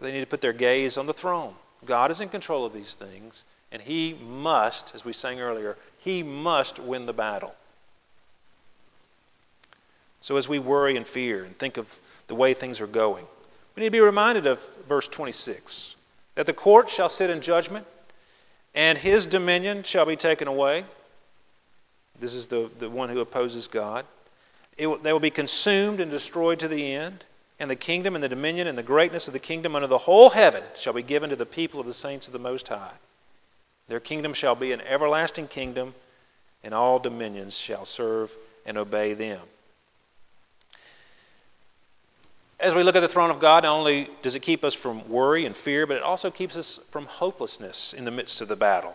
They 0.00 0.12
need 0.12 0.20
to 0.20 0.26
put 0.26 0.40
their 0.40 0.52
gaze 0.52 0.96
on 0.96 1.06
the 1.06 1.14
throne. 1.14 1.54
God 1.84 2.10
is 2.10 2.20
in 2.20 2.28
control 2.28 2.66
of 2.66 2.72
these 2.72 2.94
things, 2.94 3.42
and 3.72 3.80
He 3.80 4.14
must, 4.14 4.92
as 4.94 5.04
we 5.04 5.12
sang 5.12 5.40
earlier, 5.40 5.76
He 5.98 6.22
must 6.22 6.78
win 6.78 7.06
the 7.06 7.12
battle. 7.12 7.54
So 10.20 10.36
as 10.36 10.48
we 10.48 10.58
worry 10.58 10.96
and 10.96 11.06
fear 11.06 11.44
and 11.44 11.58
think 11.58 11.76
of 11.76 11.86
the 12.28 12.34
way 12.34 12.54
things 12.54 12.80
are 12.80 12.86
going. 12.86 13.26
We 13.74 13.80
need 13.80 13.88
to 13.88 13.92
be 13.92 14.00
reminded 14.00 14.46
of 14.46 14.58
verse 14.88 15.08
26 15.08 15.94
that 16.34 16.46
the 16.46 16.52
court 16.52 16.90
shall 16.90 17.08
sit 17.08 17.30
in 17.30 17.42
judgment, 17.42 17.86
and 18.74 18.98
his 18.98 19.26
dominion 19.26 19.84
shall 19.84 20.06
be 20.06 20.16
taken 20.16 20.48
away. 20.48 20.84
This 22.18 22.34
is 22.34 22.46
the, 22.46 22.70
the 22.78 22.88
one 22.88 23.08
who 23.08 23.20
opposes 23.20 23.66
God. 23.66 24.06
They 24.76 24.86
will 24.86 25.20
be 25.20 25.30
consumed 25.30 26.00
and 26.00 26.10
destroyed 26.10 26.60
to 26.60 26.68
the 26.68 26.94
end. 26.94 27.24
And 27.60 27.70
the 27.70 27.76
kingdom 27.76 28.16
and 28.16 28.24
the 28.24 28.28
dominion 28.28 28.66
and 28.66 28.76
the 28.76 28.82
greatness 28.82 29.28
of 29.28 29.32
the 29.32 29.38
kingdom 29.38 29.76
under 29.76 29.86
the 29.86 29.98
whole 29.98 30.30
heaven 30.30 30.64
shall 30.76 30.92
be 30.92 31.02
given 31.02 31.30
to 31.30 31.36
the 31.36 31.46
people 31.46 31.78
of 31.78 31.86
the 31.86 31.94
saints 31.94 32.26
of 32.26 32.32
the 32.32 32.38
Most 32.38 32.66
High. 32.66 32.94
Their 33.86 34.00
kingdom 34.00 34.34
shall 34.34 34.56
be 34.56 34.72
an 34.72 34.80
everlasting 34.80 35.46
kingdom, 35.46 35.94
and 36.64 36.74
all 36.74 36.98
dominions 36.98 37.54
shall 37.54 37.84
serve 37.84 38.32
and 38.66 38.76
obey 38.76 39.14
them 39.14 39.42
as 42.64 42.74
we 42.74 42.82
look 42.82 42.96
at 42.96 43.00
the 43.00 43.08
throne 43.08 43.30
of 43.30 43.40
God, 43.40 43.64
not 43.64 43.72
only 43.76 44.08
does 44.22 44.34
it 44.34 44.40
keep 44.40 44.64
us 44.64 44.72
from 44.72 45.08
worry 45.10 45.44
and 45.44 45.54
fear, 45.54 45.86
but 45.86 45.98
it 45.98 46.02
also 46.02 46.30
keeps 46.30 46.56
us 46.56 46.80
from 46.90 47.04
hopelessness 47.04 47.92
in 47.92 48.06
the 48.06 48.10
midst 48.10 48.40
of 48.40 48.48
the 48.48 48.56
battle. 48.56 48.94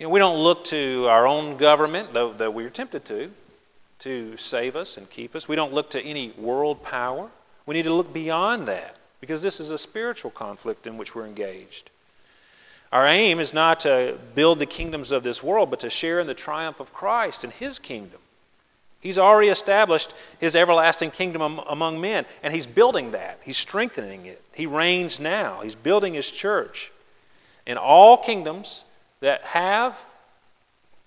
You 0.00 0.06
know, 0.06 0.12
we 0.12 0.18
don't 0.18 0.38
look 0.38 0.64
to 0.64 1.08
our 1.10 1.26
own 1.26 1.58
government, 1.58 2.14
though, 2.14 2.32
though 2.32 2.50
we're 2.50 2.70
tempted 2.70 3.04
to, 3.04 3.30
to 3.98 4.34
save 4.38 4.74
us 4.74 4.96
and 4.96 5.10
keep 5.10 5.36
us. 5.36 5.46
We 5.46 5.56
don't 5.56 5.74
look 5.74 5.90
to 5.90 6.00
any 6.00 6.32
world 6.38 6.82
power. 6.82 7.30
We 7.66 7.74
need 7.74 7.82
to 7.82 7.92
look 7.92 8.10
beyond 8.10 8.66
that 8.68 8.96
because 9.20 9.42
this 9.42 9.60
is 9.60 9.70
a 9.70 9.76
spiritual 9.76 10.30
conflict 10.30 10.86
in 10.86 10.96
which 10.96 11.14
we're 11.14 11.26
engaged. 11.26 11.90
Our 12.90 13.06
aim 13.06 13.40
is 13.40 13.52
not 13.52 13.80
to 13.80 14.16
build 14.34 14.58
the 14.58 14.64
kingdoms 14.64 15.12
of 15.12 15.22
this 15.22 15.42
world, 15.42 15.68
but 15.68 15.80
to 15.80 15.90
share 15.90 16.18
in 16.18 16.26
the 16.26 16.32
triumph 16.32 16.80
of 16.80 16.94
Christ 16.94 17.44
and 17.44 17.52
His 17.52 17.78
kingdom. 17.78 18.20
He's 19.00 19.18
already 19.18 19.48
established 19.48 20.14
his 20.40 20.56
everlasting 20.56 21.10
kingdom 21.10 21.42
among 21.42 22.00
men, 22.00 22.24
and 22.42 22.54
he's 22.54 22.66
building 22.66 23.12
that. 23.12 23.38
He's 23.42 23.58
strengthening 23.58 24.24
it. 24.24 24.42
He 24.52 24.64
reigns 24.64 25.20
now. 25.20 25.60
He's 25.62 25.74
building 25.74 26.14
his 26.14 26.30
church. 26.30 26.90
And 27.66 27.78
all 27.78 28.18
kingdoms 28.18 28.84
that 29.20 29.42
have, 29.42 29.96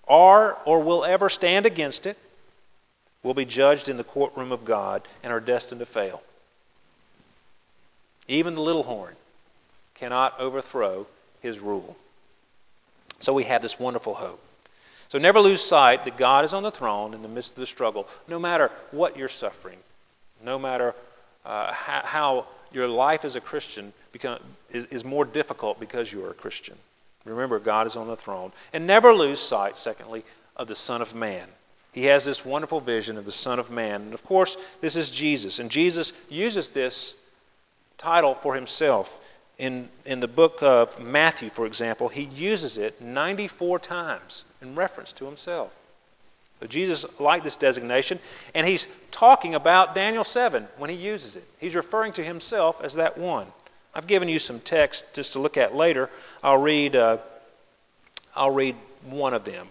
are, 0.06 0.58
or 0.64 0.82
will 0.82 1.04
ever 1.04 1.28
stand 1.28 1.66
against 1.66 2.06
it 2.06 2.16
will 3.22 3.34
be 3.34 3.44
judged 3.44 3.88
in 3.88 3.96
the 3.96 4.04
courtroom 4.04 4.52
of 4.52 4.64
God 4.64 5.02
and 5.22 5.32
are 5.32 5.40
destined 5.40 5.80
to 5.80 5.86
fail. 5.86 6.22
Even 8.28 8.54
the 8.54 8.60
little 8.60 8.82
horn 8.82 9.14
cannot 9.94 10.38
overthrow 10.38 11.06
his 11.40 11.58
rule. 11.58 11.96
So 13.20 13.32
we 13.32 13.44
have 13.44 13.62
this 13.62 13.78
wonderful 13.78 14.14
hope. 14.14 14.40
So 15.08 15.18
never 15.18 15.40
lose 15.40 15.62
sight 15.62 16.04
that 16.04 16.16
God 16.16 16.44
is 16.44 16.52
on 16.52 16.62
the 16.62 16.70
throne 16.70 17.14
in 17.14 17.22
the 17.22 17.28
midst 17.28 17.50
of 17.50 17.56
the 17.56 17.66
struggle, 17.66 18.06
no 18.28 18.38
matter 18.38 18.70
what 18.90 19.16
you're 19.16 19.28
suffering, 19.28 19.78
no 20.42 20.58
matter 20.58 20.94
uh, 21.44 21.72
how, 21.72 22.46
your 22.72 22.88
life 22.88 23.24
as 23.24 23.36
a 23.36 23.40
Christian 23.40 23.92
become, 24.10 24.40
is, 24.72 24.86
is 24.86 25.04
more 25.04 25.24
difficult 25.24 25.78
because 25.78 26.10
you 26.10 26.24
are 26.24 26.30
a 26.30 26.34
Christian. 26.34 26.76
Remember, 27.24 27.58
God 27.58 27.86
is 27.86 27.96
on 27.96 28.06
the 28.06 28.16
throne. 28.16 28.52
And 28.72 28.86
never 28.86 29.14
lose 29.14 29.40
sight, 29.40 29.78
secondly, 29.78 30.24
of 30.56 30.68
the 30.68 30.76
Son 30.76 31.00
of 31.00 31.14
Man. 31.14 31.48
He 31.92 32.04
has 32.06 32.24
this 32.24 32.44
wonderful 32.44 32.80
vision 32.80 33.16
of 33.16 33.24
the 33.24 33.32
Son 33.32 33.58
of 33.58 33.70
Man. 33.70 34.02
And 34.02 34.14
of 34.14 34.24
course, 34.24 34.56
this 34.80 34.96
is 34.96 35.10
Jesus. 35.10 35.58
And 35.58 35.70
Jesus 35.70 36.12
uses 36.28 36.68
this 36.70 37.14
title 37.98 38.34
for 38.42 38.54
himself 38.54 39.08
in, 39.58 39.88
in 40.04 40.20
the 40.20 40.28
book 40.28 40.58
of 40.62 40.98
Matthew, 40.98 41.50
for 41.50 41.66
example, 41.66 42.08
he 42.08 42.22
uses 42.22 42.76
it 42.76 43.00
94 43.00 43.78
times 43.78 44.44
in 44.60 44.74
reference 44.74 45.12
to 45.12 45.26
himself. 45.26 45.70
So 46.60 46.66
Jesus 46.66 47.04
liked 47.20 47.44
this 47.44 47.56
designation, 47.56 48.18
and 48.54 48.66
he's 48.66 48.86
talking 49.10 49.54
about 49.54 49.94
Daniel 49.94 50.24
7 50.24 50.66
when 50.78 50.90
he 50.90 50.96
uses 50.96 51.36
it. 51.36 51.44
He's 51.58 51.74
referring 51.74 52.12
to 52.14 52.24
himself 52.24 52.80
as 52.82 52.94
that 52.94 53.16
one 53.16 53.46
I've 53.94 54.06
given 54.06 54.28
you 54.28 54.38
some 54.38 54.60
text 54.60 55.04
just 55.12 55.32
to 55.34 55.38
look 55.38 55.56
at 55.56 55.74
later. 55.74 56.10
I'll 56.42 56.58
read, 56.58 56.96
uh, 56.96 57.18
I'll 58.34 58.50
read 58.50 58.76
one 59.02 59.34
of 59.34 59.44
them. 59.44 59.68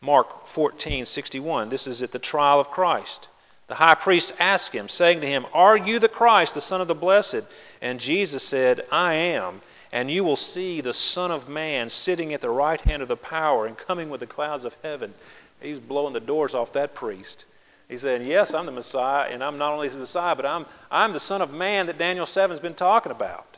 Mark 0.00 0.46
14:61. 0.54 1.68
This 1.68 1.86
is 1.86 2.02
at 2.02 2.12
the 2.12 2.18
trial 2.18 2.58
of 2.58 2.70
Christ. 2.70 3.28
The 3.68 3.74
high 3.76 3.94
priest 3.94 4.32
asked 4.40 4.72
him, 4.72 4.88
saying 4.88 5.20
to 5.20 5.28
him, 5.28 5.46
Are 5.52 5.76
you 5.76 5.98
the 5.98 6.08
Christ, 6.08 6.54
the 6.54 6.60
Son 6.60 6.80
of 6.80 6.88
the 6.88 6.94
Blessed? 6.94 7.42
And 7.80 8.00
Jesus 8.00 8.42
said, 8.42 8.84
I 8.90 9.14
am. 9.14 9.62
And 9.92 10.10
you 10.10 10.24
will 10.24 10.36
see 10.36 10.80
the 10.80 10.92
Son 10.92 11.30
of 11.30 11.48
Man 11.48 11.90
sitting 11.90 12.32
at 12.32 12.40
the 12.40 12.50
right 12.50 12.80
hand 12.80 13.02
of 13.02 13.08
the 13.08 13.16
power 13.16 13.66
and 13.66 13.76
coming 13.76 14.08
with 14.08 14.20
the 14.20 14.26
clouds 14.26 14.64
of 14.64 14.74
heaven. 14.82 15.14
He's 15.60 15.78
blowing 15.78 16.14
the 16.14 16.20
doors 16.20 16.54
off 16.54 16.72
that 16.72 16.94
priest. 16.94 17.44
He's 17.88 18.02
saying, 18.02 18.26
Yes, 18.26 18.54
I'm 18.54 18.66
the 18.66 18.72
Messiah, 18.72 19.30
and 19.30 19.42
I'm 19.44 19.58
not 19.58 19.72
only 19.72 19.88
the 19.88 19.98
Messiah, 19.98 20.34
but 20.34 20.46
I'm, 20.46 20.66
I'm 20.90 21.12
the 21.12 21.20
Son 21.20 21.42
of 21.42 21.52
Man 21.52 21.86
that 21.86 21.98
Daniel 21.98 22.26
7 22.26 22.50
has 22.50 22.60
been 22.60 22.74
talking 22.74 23.12
about. 23.12 23.49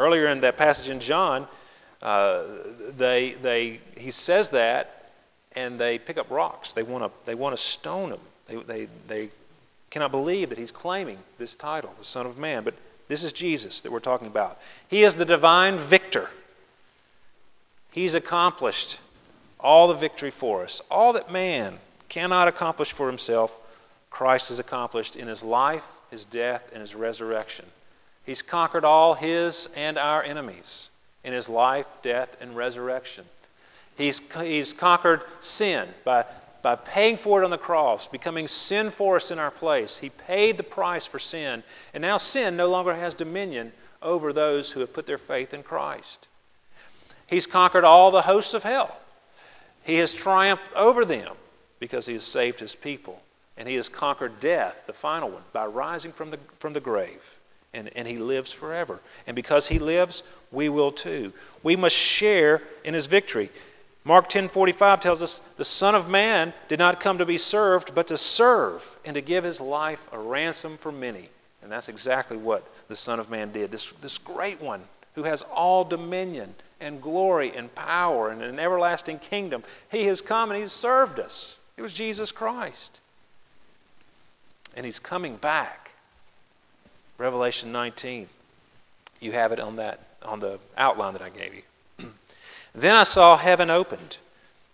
Earlier 0.00 0.28
in 0.28 0.40
that 0.40 0.56
passage 0.56 0.88
in 0.88 0.98
John, 1.00 1.46
uh, 2.00 2.44
they, 2.96 3.34
they, 3.42 3.80
he 3.98 4.10
says 4.10 4.48
that, 4.48 5.12
and 5.52 5.78
they 5.78 5.98
pick 5.98 6.16
up 6.16 6.30
rocks. 6.30 6.72
They 6.72 6.82
want 6.82 7.04
to 7.04 7.12
they 7.26 7.56
stone 7.56 8.12
him. 8.12 8.20
They, 8.48 8.56
they, 8.56 8.88
they 9.06 9.30
cannot 9.90 10.10
believe 10.10 10.48
that 10.48 10.56
he's 10.58 10.72
claiming 10.72 11.18
this 11.38 11.54
title, 11.54 11.92
the 11.98 12.04
Son 12.06 12.24
of 12.24 12.38
Man. 12.38 12.64
But 12.64 12.76
this 13.08 13.22
is 13.22 13.34
Jesus 13.34 13.82
that 13.82 13.92
we're 13.92 14.00
talking 14.00 14.26
about. 14.26 14.56
He 14.88 15.04
is 15.04 15.16
the 15.16 15.26
divine 15.26 15.88
victor. 15.88 16.30
He's 17.90 18.14
accomplished 18.14 18.98
all 19.58 19.88
the 19.88 19.98
victory 19.98 20.30
for 20.30 20.64
us. 20.64 20.80
All 20.90 21.12
that 21.12 21.30
man 21.30 21.78
cannot 22.08 22.48
accomplish 22.48 22.92
for 22.92 23.06
himself, 23.06 23.50
Christ 24.08 24.48
has 24.48 24.58
accomplished 24.58 25.14
in 25.14 25.28
his 25.28 25.42
life, 25.42 25.82
his 26.10 26.24
death, 26.24 26.62
and 26.72 26.80
his 26.80 26.94
resurrection. 26.94 27.66
He's 28.24 28.42
conquered 28.42 28.84
all 28.84 29.14
his 29.14 29.68
and 29.74 29.98
our 29.98 30.22
enemies 30.22 30.90
in 31.24 31.32
his 31.32 31.48
life, 31.48 31.86
death, 32.02 32.28
and 32.40 32.56
resurrection. 32.56 33.24
He's, 33.96 34.20
he's 34.38 34.72
conquered 34.72 35.22
sin 35.40 35.88
by, 36.04 36.24
by 36.62 36.76
paying 36.76 37.18
for 37.18 37.40
it 37.40 37.44
on 37.44 37.50
the 37.50 37.58
cross, 37.58 38.06
becoming 38.06 38.48
sin 38.48 38.90
for 38.92 39.16
us 39.16 39.30
in 39.30 39.38
our 39.38 39.50
place. 39.50 39.98
He 39.98 40.10
paid 40.10 40.56
the 40.56 40.62
price 40.62 41.06
for 41.06 41.18
sin, 41.18 41.62
and 41.92 42.02
now 42.02 42.18
sin 42.18 42.56
no 42.56 42.68
longer 42.68 42.94
has 42.94 43.14
dominion 43.14 43.72
over 44.02 44.32
those 44.32 44.70
who 44.70 44.80
have 44.80 44.94
put 44.94 45.06
their 45.06 45.18
faith 45.18 45.52
in 45.52 45.62
Christ. 45.62 46.28
He's 47.26 47.46
conquered 47.46 47.84
all 47.84 48.10
the 48.10 48.22
hosts 48.22 48.54
of 48.54 48.62
hell. 48.62 48.98
He 49.82 49.96
has 49.96 50.12
triumphed 50.12 50.72
over 50.74 51.04
them 51.04 51.34
because 51.78 52.06
he 52.06 52.14
has 52.14 52.24
saved 52.24 52.60
his 52.60 52.74
people. 52.74 53.20
And 53.56 53.68
he 53.68 53.74
has 53.74 53.88
conquered 53.88 54.40
death, 54.40 54.74
the 54.86 54.92
final 54.94 55.30
one, 55.30 55.42
by 55.52 55.66
rising 55.66 56.12
from 56.12 56.30
the, 56.30 56.38
from 56.60 56.72
the 56.72 56.80
grave 56.80 57.20
and, 57.72 57.90
and 57.96 58.06
he 58.06 58.16
lives 58.16 58.52
forever. 58.52 59.00
And 59.26 59.34
because 59.34 59.66
he 59.66 59.78
lives, 59.78 60.22
we 60.50 60.68
will 60.68 60.92
too. 60.92 61.32
We 61.62 61.76
must 61.76 61.94
share 61.94 62.62
in 62.84 62.94
his 62.94 63.06
victory. 63.06 63.50
Mark 64.02 64.30
10:45 64.30 65.00
tells 65.00 65.22
us 65.22 65.40
the 65.56 65.64
son 65.64 65.94
of 65.94 66.08
man 66.08 66.54
did 66.68 66.78
not 66.78 67.00
come 67.00 67.18
to 67.18 67.26
be 67.26 67.38
served 67.38 67.94
but 67.94 68.06
to 68.08 68.16
serve 68.16 68.82
and 69.04 69.14
to 69.14 69.20
give 69.20 69.44
his 69.44 69.60
life 69.60 70.00
a 70.10 70.18
ransom 70.18 70.78
for 70.78 70.90
many. 70.90 71.28
And 71.62 71.70
that's 71.70 71.88
exactly 71.88 72.36
what 72.36 72.66
the 72.88 72.96
son 72.96 73.20
of 73.20 73.30
man 73.30 73.52
did. 73.52 73.70
This 73.70 73.92
this 74.00 74.18
great 74.18 74.60
one 74.60 74.82
who 75.14 75.24
has 75.24 75.42
all 75.42 75.84
dominion 75.84 76.54
and 76.80 77.02
glory 77.02 77.54
and 77.54 77.72
power 77.74 78.30
and 78.30 78.42
an 78.42 78.58
everlasting 78.58 79.18
kingdom. 79.18 79.62
He 79.90 80.06
has 80.06 80.20
come 80.20 80.50
and 80.50 80.58
he's 80.58 80.72
served 80.72 81.20
us. 81.20 81.56
It 81.76 81.82
was 81.82 81.92
Jesus 81.92 82.32
Christ. 82.32 83.00
And 84.74 84.86
he's 84.86 84.98
coming 84.98 85.36
back 85.36 85.89
Revelation 87.20 87.70
19. 87.70 88.30
You 89.20 89.32
have 89.32 89.52
it 89.52 89.60
on 89.60 89.76
that 89.76 90.00
on 90.22 90.40
the 90.40 90.58
outline 90.74 91.12
that 91.12 91.20
I 91.20 91.28
gave 91.28 91.52
you. 91.52 91.62
then 92.74 92.96
I 92.96 93.02
saw 93.02 93.36
heaven 93.36 93.68
opened, 93.68 94.16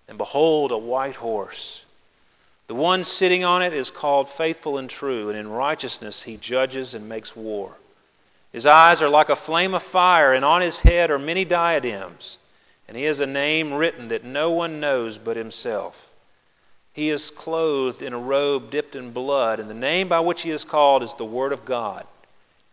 and 0.07 0.17
behold 0.17 0.71
a 0.71 0.79
white 0.79 1.17
horse. 1.17 1.83
The 2.69 2.77
one 2.77 3.03
sitting 3.03 3.43
on 3.43 3.63
it 3.63 3.73
is 3.73 3.91
called 3.91 4.31
faithful 4.31 4.79
and 4.79 4.89
true, 4.89 5.29
and 5.29 5.37
in 5.37 5.49
righteousness 5.49 6.23
he 6.23 6.37
judges 6.37 6.95
and 6.95 7.09
makes 7.09 7.35
war. 7.35 7.73
His 8.53 8.65
eyes 8.65 9.03
are 9.03 9.09
like 9.09 9.29
a 9.29 9.35
flame 9.35 9.75
of 9.75 9.83
fire, 9.83 10.33
and 10.33 10.45
on 10.45 10.63
his 10.63 10.79
head 10.79 11.11
are 11.11 11.19
many 11.19 11.45
diadems, 11.45 12.39
and 12.87 12.97
he 12.97 13.03
has 13.05 13.19
a 13.19 13.27
name 13.27 13.75
written 13.75 14.07
that 14.09 14.23
no 14.23 14.53
one 14.53 14.79
knows 14.79 15.19
but 15.19 15.37
himself. 15.37 15.97
He 16.93 17.11
is 17.11 17.29
clothed 17.31 18.03
in 18.03 18.13
a 18.13 18.19
robe 18.19 18.71
dipped 18.71 18.95
in 18.95 19.11
blood, 19.11 19.59
and 19.59 19.69
the 19.69 19.75
name 19.75 20.09
by 20.09 20.21
which 20.21 20.43
he 20.43 20.51
is 20.53 20.63
called 20.63 21.03
is 21.03 21.13
the 21.15 21.25
Word 21.25 21.53
of 21.53 21.65
God. 21.65 22.07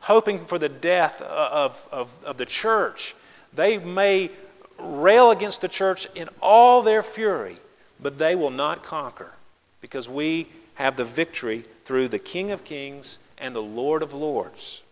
hoping 0.00 0.46
for 0.46 0.58
the 0.58 0.68
death 0.68 1.20
of, 1.20 1.76
of, 1.90 2.08
of 2.24 2.38
the 2.38 2.46
church. 2.46 3.14
They 3.52 3.78
may 3.78 4.30
rail 4.78 5.30
against 5.30 5.60
the 5.60 5.68
church 5.68 6.08
in 6.14 6.28
all 6.40 6.82
their 6.82 7.02
fury, 7.02 7.58
but 8.00 8.18
they 8.18 8.34
will 8.34 8.50
not 8.50 8.84
conquer 8.84 9.32
because 9.80 10.08
we 10.08 10.48
have 10.74 10.96
the 10.96 11.04
victory 11.04 11.64
through 11.84 12.08
the 12.08 12.18
King 12.18 12.50
of 12.50 12.64
Kings 12.64 13.18
and 13.36 13.54
the 13.54 13.62
Lord 13.62 14.02
of 14.02 14.12
Lords. 14.12 14.82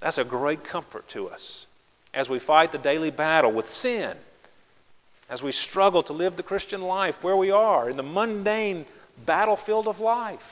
That's 0.00 0.18
a 0.18 0.24
great 0.24 0.64
comfort 0.64 1.08
to 1.10 1.28
us 1.28 1.66
as 2.12 2.28
we 2.28 2.38
fight 2.38 2.72
the 2.72 2.78
daily 2.78 3.10
battle 3.10 3.52
with 3.52 3.68
sin, 3.68 4.16
as 5.28 5.42
we 5.42 5.52
struggle 5.52 6.02
to 6.04 6.12
live 6.12 6.36
the 6.36 6.42
Christian 6.42 6.82
life 6.82 7.16
where 7.22 7.36
we 7.36 7.50
are 7.50 7.90
in 7.90 7.96
the 7.96 8.02
mundane 8.02 8.86
battlefield 9.24 9.88
of 9.88 10.00
life 10.00 10.42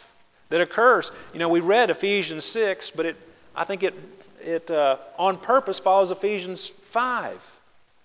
that 0.52 0.60
occurs. 0.60 1.10
You 1.32 1.38
know, 1.38 1.48
we 1.48 1.60
read 1.60 1.88
Ephesians 1.88 2.44
6, 2.44 2.92
but 2.94 3.06
it, 3.06 3.16
I 3.56 3.64
think 3.64 3.82
it, 3.82 3.94
it 4.38 4.70
uh, 4.70 4.98
on 5.18 5.38
purpose 5.38 5.78
follows 5.78 6.10
Ephesians 6.10 6.72
5. 6.90 7.40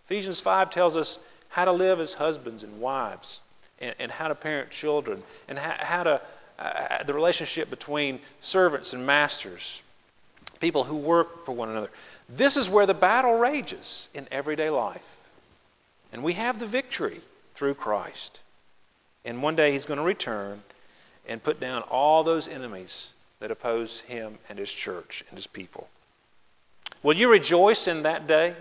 Ephesians 0.06 0.40
5 0.40 0.72
tells 0.72 0.96
us 0.96 1.20
how 1.50 1.66
to 1.66 1.74
live 1.74 2.00
as 2.00 2.14
husbands 2.14 2.64
and 2.64 2.80
wives, 2.80 3.42
and, 3.80 3.94
and 4.00 4.10
how 4.10 4.30
to 4.30 4.36
parent 4.36 4.72
children, 4.72 5.22
and 5.50 5.60
how, 5.60 5.76
how 5.78 6.04
to 6.04 6.22
uh, 6.58 7.04
the 7.04 7.14
relationship 7.14 7.70
between 7.70 8.20
servants 8.40 8.94
and 8.94 9.06
masters, 9.06 9.82
people 10.62 10.86
who 10.86 10.96
work 10.96 11.46
for 11.46 11.52
one 11.52 11.70
another. 11.70 11.92
This 12.30 12.56
is 12.56 12.70
where 12.70 12.86
the 12.86 12.94
battle 12.94 13.38
rages 13.38 14.08
in 14.14 14.26
everyday 14.32 14.70
life. 14.70 15.04
And 16.14 16.24
we 16.24 16.34
have 16.34 16.60
the 16.60 16.66
victory 16.66 17.22
through 17.56 17.74
Christ. 17.76 18.40
And 19.26 19.44
one 19.44 19.58
day 19.58 19.74
he's 19.74 19.86
going 19.86 19.98
to 19.98 20.04
return 20.04 20.64
and 21.28 21.44
put 21.44 21.60
down 21.60 21.82
all 21.84 22.24
those 22.24 22.48
enemies 22.48 23.10
that 23.40 23.52
oppose 23.52 24.02
him 24.08 24.40
and 24.50 24.58
his 24.58 24.70
church 24.70 25.24
and 25.30 25.38
his 25.38 25.48
people. 25.48 25.88
Will 27.04 27.16
you 27.16 27.30
rejoice 27.30 27.88
in 27.88 28.04
that 28.04 28.28
day 28.28 28.56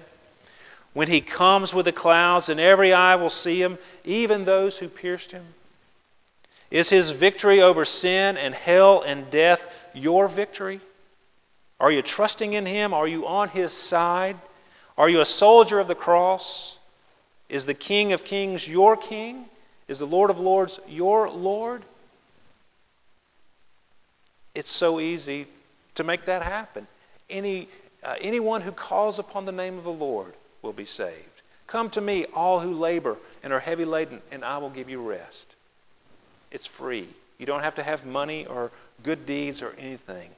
when 0.93 1.09
he 1.09 1.21
comes 1.21 1.73
with 1.73 1.87
the 1.87 1.93
clouds 1.93 2.49
and 2.49 2.61
every 2.61 2.93
eye 2.93 3.15
will 3.15 3.31
see 3.31 3.61
him, 3.61 3.79
even 4.05 4.45
those 4.45 4.77
who 4.79 4.89
pierced 4.89 5.31
him? 5.33 5.45
Is 6.71 6.91
his 6.91 7.11
victory 7.11 7.63
over 7.63 7.85
sin 7.85 8.37
and 8.37 8.55
hell 8.55 9.03
and 9.03 9.31
death 9.31 9.61
your 9.95 10.29
victory? 10.29 10.81
Are 11.79 11.91
you 11.91 12.03
trusting 12.03 12.55
in 12.55 12.67
him? 12.67 12.93
Are 12.93 13.07
you 13.07 13.27
on 13.27 13.51
his 13.51 13.73
side? 13.73 14.37
Are 14.99 15.09
you 15.09 15.21
a 15.21 15.27
soldier 15.27 15.79
of 15.79 15.89
the 15.89 15.95
cross? 15.95 16.77
Is 17.49 17.67
the 17.67 17.75
King 17.75 18.13
of 18.13 18.25
Kings 18.25 18.67
your 18.67 18.97
King? 18.97 19.45
Is 19.87 19.99
the 19.99 20.07
Lord 20.07 20.31
of 20.31 20.41
Lords 20.41 20.81
your 20.89 21.31
Lord? 21.31 21.85
It's 24.57 24.71
so 24.71 25.01
easy 25.01 25.47
to 25.97 26.03
make 26.03 26.25
that 26.25 26.41
happen. 26.43 26.87
Any, 27.29 27.69
uh, 28.03 28.15
anyone 28.23 28.63
who 28.63 28.73
calls 28.73 29.19
upon 29.19 29.45
the 29.45 29.53
name 29.53 29.77
of 29.77 29.85
the 29.85 29.93
Lord 29.93 30.33
will 30.63 30.73
be 30.73 30.87
saved. 30.87 31.43
Come 31.67 31.91
to 31.91 32.01
me, 32.01 32.25
all 32.35 32.61
who 32.61 32.73
labor 32.73 33.19
and 33.43 33.53
are 33.53 33.61
heavy 33.61 33.85
laden, 33.85 34.23
and 34.33 34.43
I 34.43 34.57
will 34.57 34.71
give 34.71 34.89
you 34.89 35.07
rest. 35.07 35.57
It's 36.51 36.65
free. 36.65 37.07
You 37.37 37.45
don't 37.45 37.63
have 37.63 37.75
to 37.75 37.83
have 37.83 38.07
money 38.07 38.47
or 38.47 38.71
good 39.03 39.27
deeds 39.27 39.61
or 39.61 39.73
anything. 39.73 40.31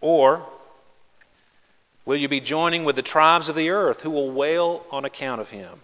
Or, 0.00 0.46
will 2.06 2.16
you 2.16 2.28
be 2.28 2.40
joining 2.40 2.86
with 2.86 2.96
the 2.96 3.02
tribes 3.02 3.50
of 3.50 3.56
the 3.56 3.68
earth 3.68 4.00
who 4.00 4.10
will 4.10 4.30
wail 4.30 4.86
on 4.90 5.04
account 5.04 5.42
of 5.42 5.50
him? 5.50 5.80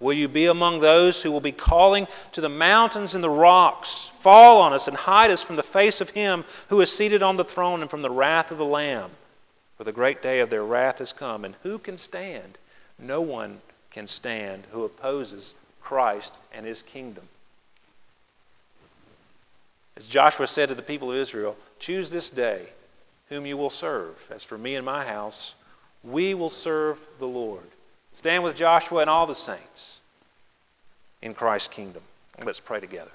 Will 0.00 0.12
you 0.12 0.28
be 0.28 0.46
among 0.46 0.80
those 0.80 1.22
who 1.22 1.30
will 1.30 1.40
be 1.40 1.52
calling 1.52 2.06
to 2.32 2.40
the 2.40 2.48
mountains 2.48 3.14
and 3.14 3.22
the 3.22 3.30
rocks, 3.30 4.10
Fall 4.22 4.60
on 4.60 4.72
us 4.72 4.88
and 4.88 4.96
hide 4.96 5.30
us 5.30 5.42
from 5.42 5.56
the 5.56 5.62
face 5.62 6.00
of 6.00 6.10
him 6.10 6.44
who 6.68 6.80
is 6.80 6.90
seated 6.90 7.22
on 7.22 7.36
the 7.36 7.44
throne 7.44 7.80
and 7.80 7.90
from 7.90 8.02
the 8.02 8.10
wrath 8.10 8.50
of 8.50 8.58
the 8.58 8.64
Lamb? 8.64 9.12
For 9.78 9.84
the 9.84 9.92
great 9.92 10.22
day 10.22 10.40
of 10.40 10.50
their 10.50 10.64
wrath 10.64 10.98
has 10.98 11.12
come, 11.12 11.44
and 11.44 11.56
who 11.62 11.78
can 11.78 11.96
stand? 11.96 12.58
No 12.98 13.20
one 13.20 13.60
can 13.90 14.06
stand 14.06 14.64
who 14.70 14.84
opposes 14.84 15.54
Christ 15.80 16.32
and 16.52 16.66
his 16.66 16.82
kingdom. 16.82 17.28
As 19.96 20.06
Joshua 20.06 20.46
said 20.46 20.68
to 20.70 20.74
the 20.74 20.82
people 20.82 21.12
of 21.12 21.18
Israel, 21.18 21.56
Choose 21.78 22.10
this 22.10 22.30
day 22.30 22.68
whom 23.28 23.46
you 23.46 23.56
will 23.56 23.70
serve. 23.70 24.16
As 24.30 24.42
for 24.42 24.58
me 24.58 24.74
and 24.74 24.84
my 24.84 25.04
house, 25.04 25.54
we 26.02 26.34
will 26.34 26.50
serve 26.50 26.98
the 27.18 27.26
Lord. 27.26 27.64
Stand 28.18 28.42
with 28.44 28.56
Joshua 28.56 29.00
and 29.00 29.10
all 29.10 29.26
the 29.26 29.34
saints 29.34 30.00
in 31.22 31.34
Christ's 31.34 31.68
kingdom. 31.68 32.02
Let's 32.42 32.60
pray 32.60 32.80
together. 32.80 33.10